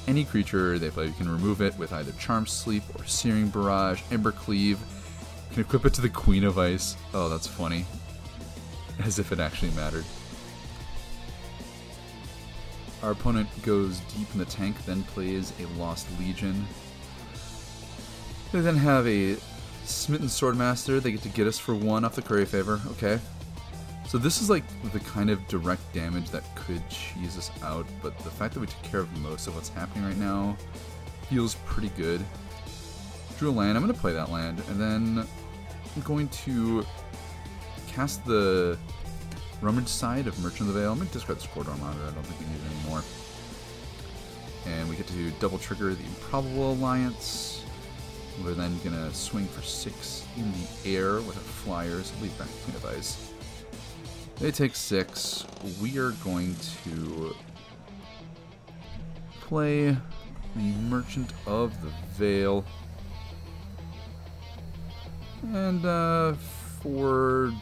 Any 0.06 0.24
creature 0.24 0.78
they 0.78 0.90
play, 0.90 1.06
you 1.06 1.12
can 1.12 1.28
remove 1.28 1.62
it 1.62 1.76
with 1.78 1.92
either 1.92 2.12
Charmed 2.12 2.48
Sleep 2.48 2.82
or 2.98 3.04
Searing 3.04 3.48
Barrage, 3.48 4.02
Ember 4.10 4.32
Cleave. 4.32 4.78
Can 5.52 5.60
equip 5.60 5.84
it 5.86 5.94
to 5.94 6.00
the 6.00 6.08
Queen 6.08 6.44
of 6.44 6.58
Ice. 6.58 6.96
Oh, 7.14 7.28
that's 7.28 7.46
funny. 7.46 7.84
As 9.04 9.18
if 9.18 9.32
it 9.32 9.40
actually 9.40 9.70
mattered. 9.72 10.04
Our 13.02 13.12
opponent 13.12 13.48
goes 13.62 14.00
deep 14.16 14.26
in 14.32 14.38
the 14.38 14.44
tank, 14.44 14.84
then 14.84 15.04
plays 15.04 15.52
a 15.60 15.66
Lost 15.80 16.06
Legion. 16.18 16.66
They 18.52 18.60
then 18.60 18.76
have 18.76 19.06
a 19.06 19.36
Smitten 19.84 20.26
Swordmaster. 20.26 21.00
They 21.00 21.12
get 21.12 21.22
to 21.22 21.28
get 21.28 21.46
us 21.46 21.58
for 21.58 21.74
one 21.74 22.04
off 22.04 22.14
the 22.14 22.22
Curry 22.22 22.44
Favor. 22.44 22.80
Okay. 22.92 23.20
So 24.08 24.16
this 24.16 24.40
is 24.40 24.48
like 24.48 24.64
the 24.92 25.00
kind 25.00 25.28
of 25.28 25.46
direct 25.48 25.92
damage 25.92 26.30
that 26.30 26.42
could 26.54 26.82
cheese 26.88 27.36
us 27.36 27.50
out, 27.62 27.86
but 28.02 28.18
the 28.20 28.30
fact 28.30 28.54
that 28.54 28.60
we 28.60 28.66
took 28.66 28.82
care 28.82 29.00
of 29.00 29.18
most 29.18 29.46
of 29.46 29.54
what's 29.54 29.68
happening 29.68 30.04
right 30.04 30.16
now 30.16 30.56
feels 31.28 31.56
pretty 31.66 31.90
good. 31.90 32.24
Drew 33.38 33.50
a 33.50 33.52
land. 33.52 33.76
I'm 33.76 33.84
going 33.84 33.94
to 33.94 34.00
play 34.00 34.14
that 34.14 34.30
land, 34.30 34.62
and 34.68 34.80
then 34.80 35.26
I'm 35.94 36.02
going 36.02 36.28
to 36.28 36.86
cast 37.98 38.24
the 38.26 38.78
Rummage 39.60 39.88
side 39.88 40.28
of 40.28 40.38
Merchant 40.38 40.68
of 40.68 40.74
the 40.74 40.80
Veil. 40.80 40.92
I'm 40.92 40.98
going 40.98 41.08
to 41.08 41.14
discard 41.14 41.40
this 41.40 41.48
Corridor 41.48 41.74
Monitor. 41.80 42.04
I 42.06 42.10
don't 42.12 42.24
think 42.24 42.38
we 42.38 42.46
need 42.46 42.62
it 42.64 42.80
anymore. 42.80 43.02
And 44.66 44.88
we 44.88 44.94
get 44.94 45.08
to 45.08 45.32
double 45.40 45.58
trigger 45.58 45.92
the 45.96 46.04
Improbable 46.04 46.74
Alliance. 46.74 47.64
We're 48.44 48.54
then 48.54 48.78
going 48.84 48.94
to 48.94 49.12
swing 49.12 49.48
for 49.48 49.62
six 49.62 50.24
in 50.36 50.44
the 50.52 50.94
air 50.94 51.14
with 51.14 51.36
our 51.38 51.42
flyers. 51.42 52.12
Leave 52.22 52.38
back 52.38 52.46
Queen 52.62 52.76
of 52.76 52.86
Ice. 52.86 53.32
They 54.36 54.52
take 54.52 54.76
six. 54.76 55.44
We 55.82 55.98
are 55.98 56.12
going 56.22 56.54
to 56.84 57.34
play 59.40 59.96
the 60.54 60.72
Merchant 60.88 61.32
of 61.48 61.82
the 61.82 61.90
Veil. 62.12 62.64
And 65.52 65.84
uh, 65.84 66.34
for 66.80 67.52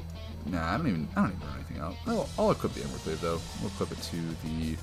nah, 0.51 0.75
I 0.75 0.77
don't 0.77 0.89
even 0.89 1.09
I 1.17 1.23
don't 1.23 1.35
even 1.35 1.47
run 1.47 1.57
anything 1.57 1.79
out. 1.81 1.95
I'll, 2.07 2.29
I'll 2.39 2.51
equip 2.51 2.73
the 2.73 2.81
Embercleave 2.81 3.21
though. 3.21 3.41
We'll 3.61 3.71
equip 3.71 3.93
it 3.93 4.03
to 4.03 4.17
the 4.45 4.77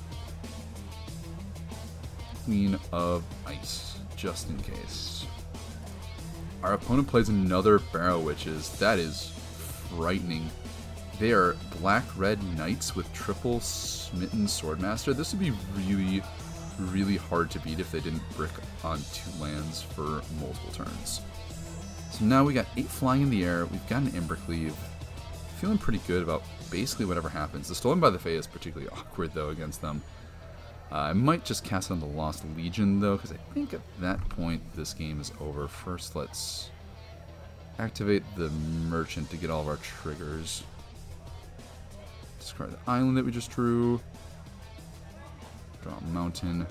Queen 2.44 2.78
of 2.92 3.24
Ice, 3.46 3.96
just 4.16 4.50
in 4.50 4.58
case. 4.58 5.26
Our 6.62 6.74
opponent 6.74 7.08
plays 7.08 7.28
another 7.28 7.78
Barrow 7.78 8.20
Witches. 8.20 8.70
That 8.78 8.98
is 8.98 9.32
frightening. 9.90 10.50
They 11.18 11.32
are 11.32 11.56
black 11.80 12.04
red 12.16 12.42
knights 12.56 12.96
with 12.96 13.12
triple 13.12 13.60
smitten 13.60 14.46
swordmaster. 14.46 15.14
This 15.14 15.32
would 15.32 15.40
be 15.40 15.52
really, 15.74 16.22
really 16.78 17.16
hard 17.16 17.50
to 17.52 17.60
beat 17.60 17.80
if 17.80 17.92
they 17.92 18.00
didn't 18.00 18.22
brick 18.36 18.50
on 18.82 18.98
two 19.12 19.30
lands 19.40 19.82
for 19.82 20.22
multiple 20.40 20.72
turns. 20.72 21.20
So 22.10 22.24
now 22.24 22.44
we 22.44 22.54
got 22.54 22.66
eight 22.76 22.88
flying 22.88 23.22
in 23.22 23.30
the 23.30 23.44
air. 23.44 23.66
We've 23.66 23.86
got 23.88 24.02
an 24.02 24.10
Embercleave. 24.10 24.74
Feeling 25.64 25.78
pretty 25.78 26.00
good 26.06 26.22
about 26.22 26.42
basically 26.70 27.06
whatever 27.06 27.30
happens. 27.30 27.70
The 27.70 27.74
Stolen 27.74 27.98
by 27.98 28.10
the 28.10 28.18
Fae 28.18 28.32
is 28.32 28.46
particularly 28.46 28.92
awkward 28.92 29.32
though 29.32 29.48
against 29.48 29.80
them. 29.80 30.02
Uh, 30.92 30.96
I 30.96 31.12
might 31.14 31.46
just 31.46 31.64
cast 31.64 31.90
on 31.90 32.00
the 32.00 32.06
Lost 32.06 32.44
Legion 32.54 33.00
though, 33.00 33.16
because 33.16 33.32
I 33.32 33.38
think 33.54 33.72
at 33.72 33.80
that 33.98 34.20
point 34.28 34.60
this 34.74 34.92
game 34.92 35.22
is 35.22 35.32
over. 35.40 35.66
First, 35.66 36.16
let's 36.16 36.68
activate 37.78 38.22
the 38.36 38.50
Merchant 38.90 39.30
to 39.30 39.38
get 39.38 39.48
all 39.48 39.62
of 39.62 39.68
our 39.68 39.78
triggers. 39.78 40.64
Discard 42.40 42.72
the 42.72 42.78
island 42.86 43.16
that 43.16 43.24
we 43.24 43.32
just 43.32 43.50
drew. 43.50 43.98
Draw 45.82 45.94
a 45.96 46.02
mountain. 46.12 46.66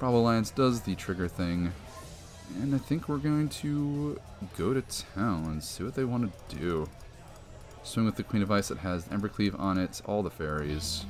Bravo 0.00 0.16
Alliance 0.16 0.50
does 0.50 0.80
the 0.80 0.96
trigger 0.96 1.28
thing. 1.28 1.72
And 2.60 2.74
I 2.74 2.78
think 2.78 3.08
we're 3.08 3.18
going 3.18 3.48
to 3.50 4.18
go 4.56 4.74
to 4.74 4.82
town 5.14 5.44
and 5.44 5.62
see 5.62 5.84
what 5.84 5.94
they 5.94 6.02
want 6.02 6.28
to 6.48 6.56
do. 6.56 6.88
Swing 7.88 8.04
with 8.04 8.16
the 8.16 8.22
Queen 8.22 8.42
of 8.42 8.50
Ice 8.50 8.68
that 8.68 8.76
has 8.78 9.06
Embercleave 9.06 9.58
on 9.58 9.78
it, 9.78 10.02
all 10.04 10.22
the 10.22 10.30
fairies. 10.30 11.06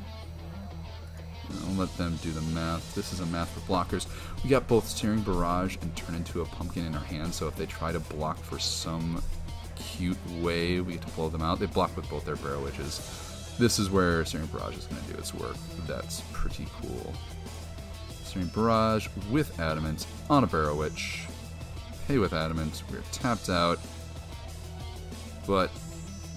I'll 1.66 1.74
let 1.74 1.94
them 1.96 2.16
do 2.22 2.30
the 2.30 2.40
math. 2.40 2.94
This 2.94 3.12
is 3.12 3.18
a 3.18 3.26
math 3.26 3.50
for 3.50 3.60
blockers. 3.60 4.06
We 4.44 4.50
got 4.50 4.68
both 4.68 4.86
Searing 4.86 5.22
Barrage 5.22 5.76
and 5.82 5.94
Turn 5.96 6.14
into 6.14 6.40
a 6.40 6.44
Pumpkin 6.44 6.86
in 6.86 6.94
our 6.94 7.02
hand, 7.02 7.34
so 7.34 7.48
if 7.48 7.56
they 7.56 7.66
try 7.66 7.90
to 7.90 7.98
block 7.98 8.38
for 8.38 8.60
some 8.60 9.20
cute 9.74 10.18
way, 10.40 10.80
we 10.80 10.92
get 10.92 11.02
to 11.02 11.08
blow 11.08 11.28
them 11.28 11.42
out. 11.42 11.58
They 11.58 11.66
block 11.66 11.96
with 11.96 12.08
both 12.08 12.24
their 12.24 12.36
Barrow 12.36 12.62
Witches. 12.62 13.56
This 13.58 13.80
is 13.80 13.90
where 13.90 14.24
Searing 14.24 14.46
Barrage 14.46 14.76
is 14.76 14.86
going 14.86 15.02
to 15.02 15.12
do 15.12 15.18
its 15.18 15.34
work. 15.34 15.56
That's 15.88 16.22
pretty 16.32 16.68
cool. 16.80 17.12
Searing 18.22 18.48
Barrage 18.48 19.08
with 19.32 19.58
Adamant 19.58 20.06
on 20.30 20.44
a 20.44 20.46
Barrow 20.46 20.76
Witch. 20.76 21.26
Pay 22.06 22.18
with 22.18 22.32
Adamant. 22.32 22.84
We're 22.88 23.02
tapped 23.10 23.48
out. 23.48 23.80
But 25.44 25.70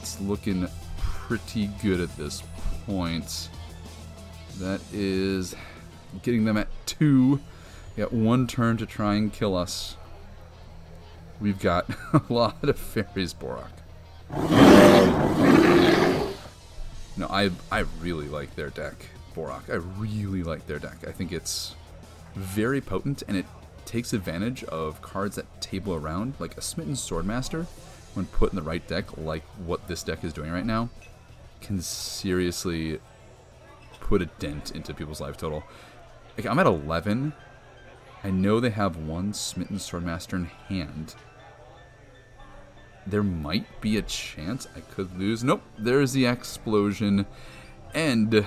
it's 0.02 0.20
looking 0.20 0.68
pretty 0.98 1.68
good 1.84 2.00
at 2.00 2.16
this 2.18 2.42
point. 2.88 3.50
That 4.58 4.82
is 4.92 5.56
getting 6.24 6.44
them 6.44 6.58
at 6.58 6.68
two. 6.88 7.40
We 7.96 8.02
got 8.02 8.12
one 8.12 8.48
turn 8.48 8.78
to 8.78 8.88
try 8.88 9.14
and 9.14 9.32
kill 9.32 9.56
us. 9.56 9.98
We've 11.40 11.60
got 11.60 11.88
a 12.14 12.34
lot 12.34 12.64
of 12.64 12.80
fairies, 12.80 13.36
Borak. 13.36 13.70
No, 17.18 17.28
I 17.28 17.52
I 17.72 17.86
really 18.00 18.28
like 18.28 18.56
their 18.56 18.72
deck, 18.72 19.06
Borak. 19.36 19.70
I 19.70 19.76
really 19.76 20.42
like 20.42 20.66
their 20.66 20.80
deck. 20.80 20.98
I 21.08 21.12
think 21.12 21.32
it's 21.32 21.76
very 22.36 22.82
potent 22.82 23.22
and 23.28 23.38
it 23.38 23.46
takes 23.86 24.14
advantage 24.14 24.64
of 24.64 25.02
cards 25.04 25.36
that 25.36 25.62
table 25.62 25.94
around, 25.94 26.34
like 26.40 26.58
a 26.58 26.62
Smitten 26.62 26.94
Swordmaster, 26.94 27.68
when 28.14 28.26
put 28.26 28.52
in 28.52 28.56
the 28.56 28.62
right 28.62 28.86
deck, 28.88 29.18
like 29.18 29.44
what 29.66 29.88
this 29.88 30.04
deck 30.04 30.24
is 30.24 30.34
doing 30.34 30.52
right 30.52 30.66
now, 30.66 30.90
can 31.62 31.82
seriously 31.82 33.00
put 34.00 34.22
a 34.22 34.26
dent 34.26 34.72
into 34.72 34.94
people's 34.94 35.22
life 35.22 35.38
total. 35.38 35.64
Like, 36.38 36.46
I'm 36.46 36.60
at 36.60 36.66
11. 36.66 37.34
I 38.24 38.32
know 38.32 38.60
they 38.60 38.70
have 38.70 38.98
one 38.98 39.34
Smitten 39.34 39.78
Swordmaster 39.78 40.34
in 40.34 40.46
hand. 40.46 41.16
There 43.08 43.24
might 43.24 43.82
be 43.82 43.98
a 43.98 44.02
chance 44.02 44.68
I 44.76 44.82
could 44.82 45.18
lose. 45.18 45.44
Nope, 45.44 45.64
there's 45.78 46.14
the 46.14 46.26
explosion. 46.26 47.26
And 47.94 48.46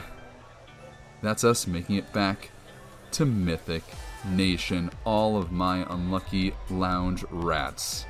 that's 1.22 1.44
us 1.44 1.66
making 1.66 1.96
it 1.96 2.12
back 2.12 2.50
to 3.12 3.24
Mythic 3.24 3.82
Nation. 4.26 4.90
All 5.04 5.36
of 5.36 5.50
my 5.50 5.86
unlucky 5.92 6.54
lounge 6.70 7.24
rats. 7.30 8.06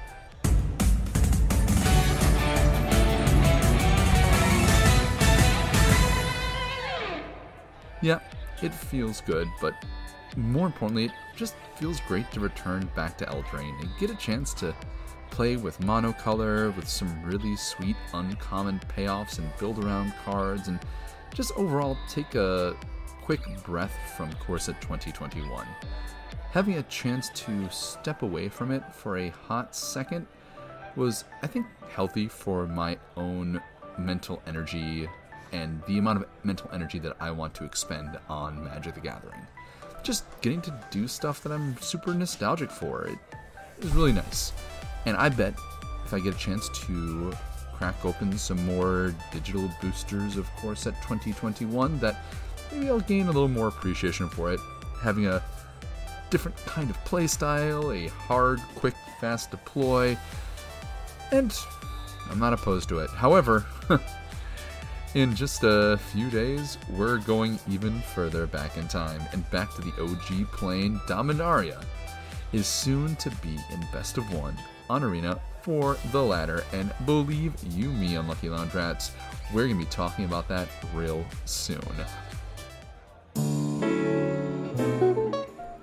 Yeah, 8.04 8.18
it 8.60 8.74
feels 8.74 9.22
good, 9.22 9.48
but 9.62 9.82
more 10.36 10.66
importantly, 10.66 11.06
it 11.06 11.12
just 11.34 11.54
feels 11.76 12.00
great 12.02 12.30
to 12.32 12.40
return 12.40 12.86
back 12.94 13.16
to 13.16 13.24
Eldraine 13.24 13.80
and 13.80 13.88
get 13.98 14.10
a 14.10 14.14
chance 14.16 14.52
to 14.54 14.74
play 15.30 15.56
with 15.56 15.80
monocolor 15.80 16.76
with 16.76 16.86
some 16.86 17.22
really 17.24 17.56
sweet 17.56 17.96
uncommon 18.12 18.78
payoffs 18.94 19.38
and 19.38 19.50
build 19.58 19.82
around 19.82 20.12
cards 20.22 20.68
and 20.68 20.80
just 21.32 21.56
overall 21.56 21.96
take 22.06 22.34
a 22.34 22.76
quick 23.22 23.40
breath 23.64 23.96
from 24.18 24.30
Core 24.34 24.58
Set 24.58 24.78
2021. 24.82 25.66
Having 26.50 26.74
a 26.74 26.82
chance 26.82 27.30
to 27.30 27.70
step 27.70 28.20
away 28.20 28.50
from 28.50 28.70
it 28.70 28.82
for 28.94 29.16
a 29.16 29.30
hot 29.30 29.74
second 29.74 30.26
was, 30.94 31.24
I 31.42 31.46
think, 31.46 31.64
healthy 31.88 32.28
for 32.28 32.66
my 32.66 32.98
own 33.16 33.62
mental 33.96 34.42
energy 34.46 35.08
and 35.54 35.80
the 35.86 35.98
amount 35.98 36.20
of 36.20 36.26
mental 36.42 36.68
energy 36.72 36.98
that 36.98 37.16
I 37.20 37.30
want 37.30 37.54
to 37.54 37.64
expend 37.64 38.18
on 38.28 38.64
Magic 38.64 38.94
the 38.94 39.00
Gathering. 39.00 39.46
Just 40.02 40.24
getting 40.40 40.60
to 40.62 40.74
do 40.90 41.06
stuff 41.06 41.42
that 41.44 41.52
I'm 41.52 41.78
super 41.80 42.12
nostalgic 42.12 42.70
for. 42.70 43.04
It 43.04 43.18
is 43.78 43.92
really 43.92 44.12
nice. 44.12 44.52
And 45.06 45.16
I 45.16 45.28
bet 45.28 45.54
if 46.04 46.12
I 46.12 46.18
get 46.18 46.34
a 46.34 46.38
chance 46.38 46.68
to 46.86 47.32
crack 47.72 48.04
open 48.04 48.36
some 48.36 48.64
more 48.66 49.14
digital 49.32 49.70
boosters 49.80 50.36
of 50.36 50.50
course, 50.56 50.86
at 50.86 50.94
2021 51.02 51.98
that 52.00 52.16
maybe 52.72 52.88
I'll 52.88 53.00
gain 53.00 53.28
a 53.28 53.32
little 53.32 53.48
more 53.48 53.68
appreciation 53.68 54.28
for 54.28 54.52
it. 54.52 54.60
Having 55.02 55.26
a 55.26 55.42
different 56.30 56.56
kind 56.66 56.90
of 56.90 56.96
playstyle, 57.04 57.94
a 57.94 58.08
hard, 58.10 58.60
quick, 58.74 58.94
fast 59.20 59.52
deploy, 59.52 60.18
and 61.30 61.56
I'm 62.30 62.40
not 62.40 62.52
opposed 62.52 62.88
to 62.88 62.98
it. 62.98 63.10
However, 63.10 63.64
in 65.14 65.34
just 65.34 65.62
a 65.62 65.96
few 66.12 66.28
days, 66.28 66.76
we're 66.90 67.18
going 67.18 67.58
even 67.70 68.00
further 68.00 68.46
back 68.46 68.76
in 68.76 68.88
time 68.88 69.22
and 69.32 69.48
back 69.50 69.72
to 69.74 69.80
the 69.80 69.92
OG 70.02 70.50
plane. 70.50 71.00
Dominaria 71.06 71.82
is 72.52 72.66
soon 72.66 73.14
to 73.16 73.30
be 73.42 73.56
in 73.72 73.86
Best 73.92 74.18
of 74.18 74.32
One 74.34 74.56
on 74.90 75.04
Arena 75.04 75.40
for 75.62 75.96
the 76.10 76.22
latter, 76.22 76.64
and 76.72 76.92
believe 77.06 77.54
you 77.70 77.90
me, 77.90 78.16
Unlucky 78.16 78.48
Laundrats, 78.48 79.12
we're 79.52 79.66
going 79.66 79.78
to 79.78 79.84
be 79.84 79.90
talking 79.90 80.24
about 80.24 80.48
that 80.48 80.68
real 80.92 81.24
soon. 81.44 81.80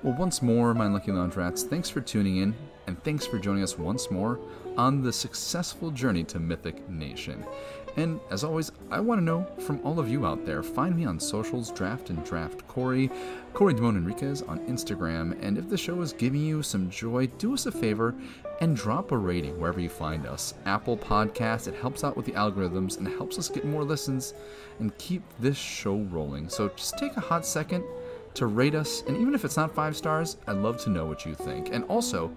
Well, 0.04 0.16
once 0.18 0.42
more, 0.42 0.74
my 0.74 0.86
Unlucky 0.86 1.12
Laundrats, 1.12 1.64
thanks 1.64 1.90
for 1.90 2.02
tuning 2.02 2.38
in, 2.38 2.54
and 2.86 3.02
thanks 3.04 3.26
for 3.26 3.40
joining 3.40 3.64
us 3.64 3.78
once 3.78 4.12
more 4.12 4.40
on 4.78 5.02
the 5.02 5.12
successful 5.12 5.92
journey 5.92 6.24
to 6.26 6.40
Mythic 6.40 6.90
Nation. 6.90 7.46
And 7.98 8.20
as 8.30 8.44
always, 8.44 8.72
I 8.90 9.00
want 9.00 9.20
to 9.20 9.26
know 9.26 9.46
from 9.60 9.82
all 9.84 10.00
of 10.00 10.10
you 10.10 10.26
out 10.26 10.46
there. 10.46 10.64
Find 10.64 10.96
me 10.96 11.06
on 11.06 11.20
socials, 11.20 11.72
Draft 11.72 12.10
and 12.10 12.24
Draft 12.24 12.68
Corey, 12.68 13.10
Corey 13.54 13.74
Damone 13.74 13.98
Enriquez 13.98 14.42
on 14.44 14.60
Instagram. 14.68 15.38
And 15.42 15.58
if 15.58 15.70
the 15.70 15.78
show 15.78 16.02
is 16.02 16.14
giving 16.14 16.42
you 16.42 16.64
some 16.64 16.90
joy, 16.90 17.28
do 17.38 17.54
us 17.54 17.66
a 17.66 17.72
favor 17.72 18.16
and 18.62 18.76
drop 18.76 19.12
a 19.12 19.18
rating 19.18 19.60
wherever 19.60 19.80
you 19.80 19.90
find 19.90 20.26
us. 20.26 20.54
Apple 20.66 20.96
Podcast, 20.96 21.68
it 21.68 21.76
helps 21.76 22.04
out 22.04 22.16
with 22.16 22.26
the 22.26 22.32
algorithms 22.34 22.98
and 22.98 23.08
helps 23.08 23.38
us 23.38 23.50
get 23.50 23.66
more 23.66 23.84
listens 23.84 24.34
and 24.80 24.98
keep 24.98 25.24
this 25.40 25.58
show 25.58 25.98
rolling. 25.98 26.48
So 26.48 26.70
just 26.70 26.98
take 26.98 27.18
a 27.18 27.22
hot 27.22 27.46
second 27.46 27.84
to 28.36 28.46
rate 28.46 28.76
us, 28.76 29.04
and 29.08 29.18
even 29.18 29.36
if 29.36 29.44
it's 29.44 29.58
not 29.58 29.76
five 29.76 29.98
stars, 29.98 30.38
I'd 30.48 30.56
love 30.58 30.78
to 30.84 30.90
know 30.90 31.06
what 31.06 31.26
you 31.26 31.36
think. 31.36 31.74
And 31.74 31.84
also, 31.86 32.32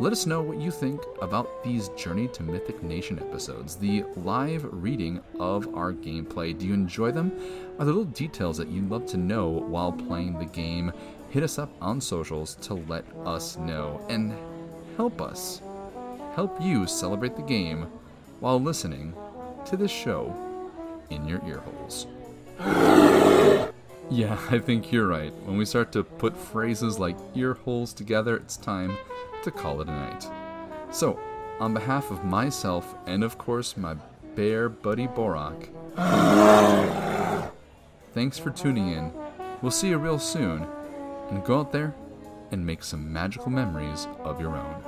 let 0.00 0.12
us 0.12 0.26
know 0.26 0.40
what 0.40 0.60
you 0.60 0.70
think 0.70 1.02
about 1.20 1.64
these 1.64 1.88
Journey 1.90 2.28
to 2.28 2.44
Mythic 2.44 2.82
Nation 2.84 3.18
episodes, 3.18 3.74
the 3.74 4.04
live 4.16 4.64
reading 4.70 5.20
of 5.40 5.74
our 5.74 5.92
gameplay. 5.92 6.56
Do 6.56 6.68
you 6.68 6.74
enjoy 6.74 7.10
them? 7.10 7.32
Are 7.78 7.84
there 7.84 7.94
little 7.94 8.04
details 8.04 8.58
that 8.58 8.68
you'd 8.68 8.88
love 8.88 9.06
to 9.06 9.16
know 9.16 9.48
while 9.48 9.90
playing 9.90 10.38
the 10.38 10.44
game? 10.44 10.92
Hit 11.30 11.42
us 11.42 11.58
up 11.58 11.70
on 11.80 12.00
socials 12.00 12.54
to 12.62 12.74
let 12.74 13.04
us 13.24 13.56
know 13.56 14.00
and 14.08 14.34
help 14.96 15.20
us 15.20 15.60
help 16.36 16.62
you 16.62 16.86
celebrate 16.86 17.34
the 17.34 17.42
game 17.42 17.88
while 18.38 18.60
listening 18.60 19.12
to 19.66 19.76
this 19.76 19.90
show 19.90 20.32
in 21.10 21.26
your 21.26 21.40
earholes. 21.40 22.06
Yeah, 24.10 24.38
I 24.50 24.58
think 24.58 24.90
you're 24.90 25.06
right. 25.06 25.34
When 25.44 25.58
we 25.58 25.66
start 25.66 25.92
to 25.92 26.02
put 26.02 26.34
phrases 26.34 26.98
like 26.98 27.14
ear 27.34 27.52
holes 27.52 27.92
together, 27.92 28.36
it's 28.36 28.56
time 28.56 28.96
to 29.42 29.50
call 29.50 29.80
it 29.80 29.88
a 29.88 29.92
night. 29.92 30.28
So, 30.90 31.18
on 31.60 31.74
behalf 31.74 32.10
of 32.10 32.24
myself 32.24 32.94
and 33.06 33.24
of 33.24 33.38
course 33.38 33.76
my 33.76 33.96
bear 34.34 34.68
buddy 34.68 35.06
Borak, 35.06 35.68
thanks 38.14 38.38
for 38.38 38.50
tuning 38.50 38.88
in. 38.88 39.12
We'll 39.60 39.72
see 39.72 39.88
you 39.88 39.98
real 39.98 40.18
soon, 40.18 40.66
and 41.30 41.44
go 41.44 41.60
out 41.60 41.72
there 41.72 41.94
and 42.52 42.64
make 42.64 42.82
some 42.82 43.12
magical 43.12 43.50
memories 43.50 44.06
of 44.24 44.40
your 44.40 44.56
own. 44.56 44.87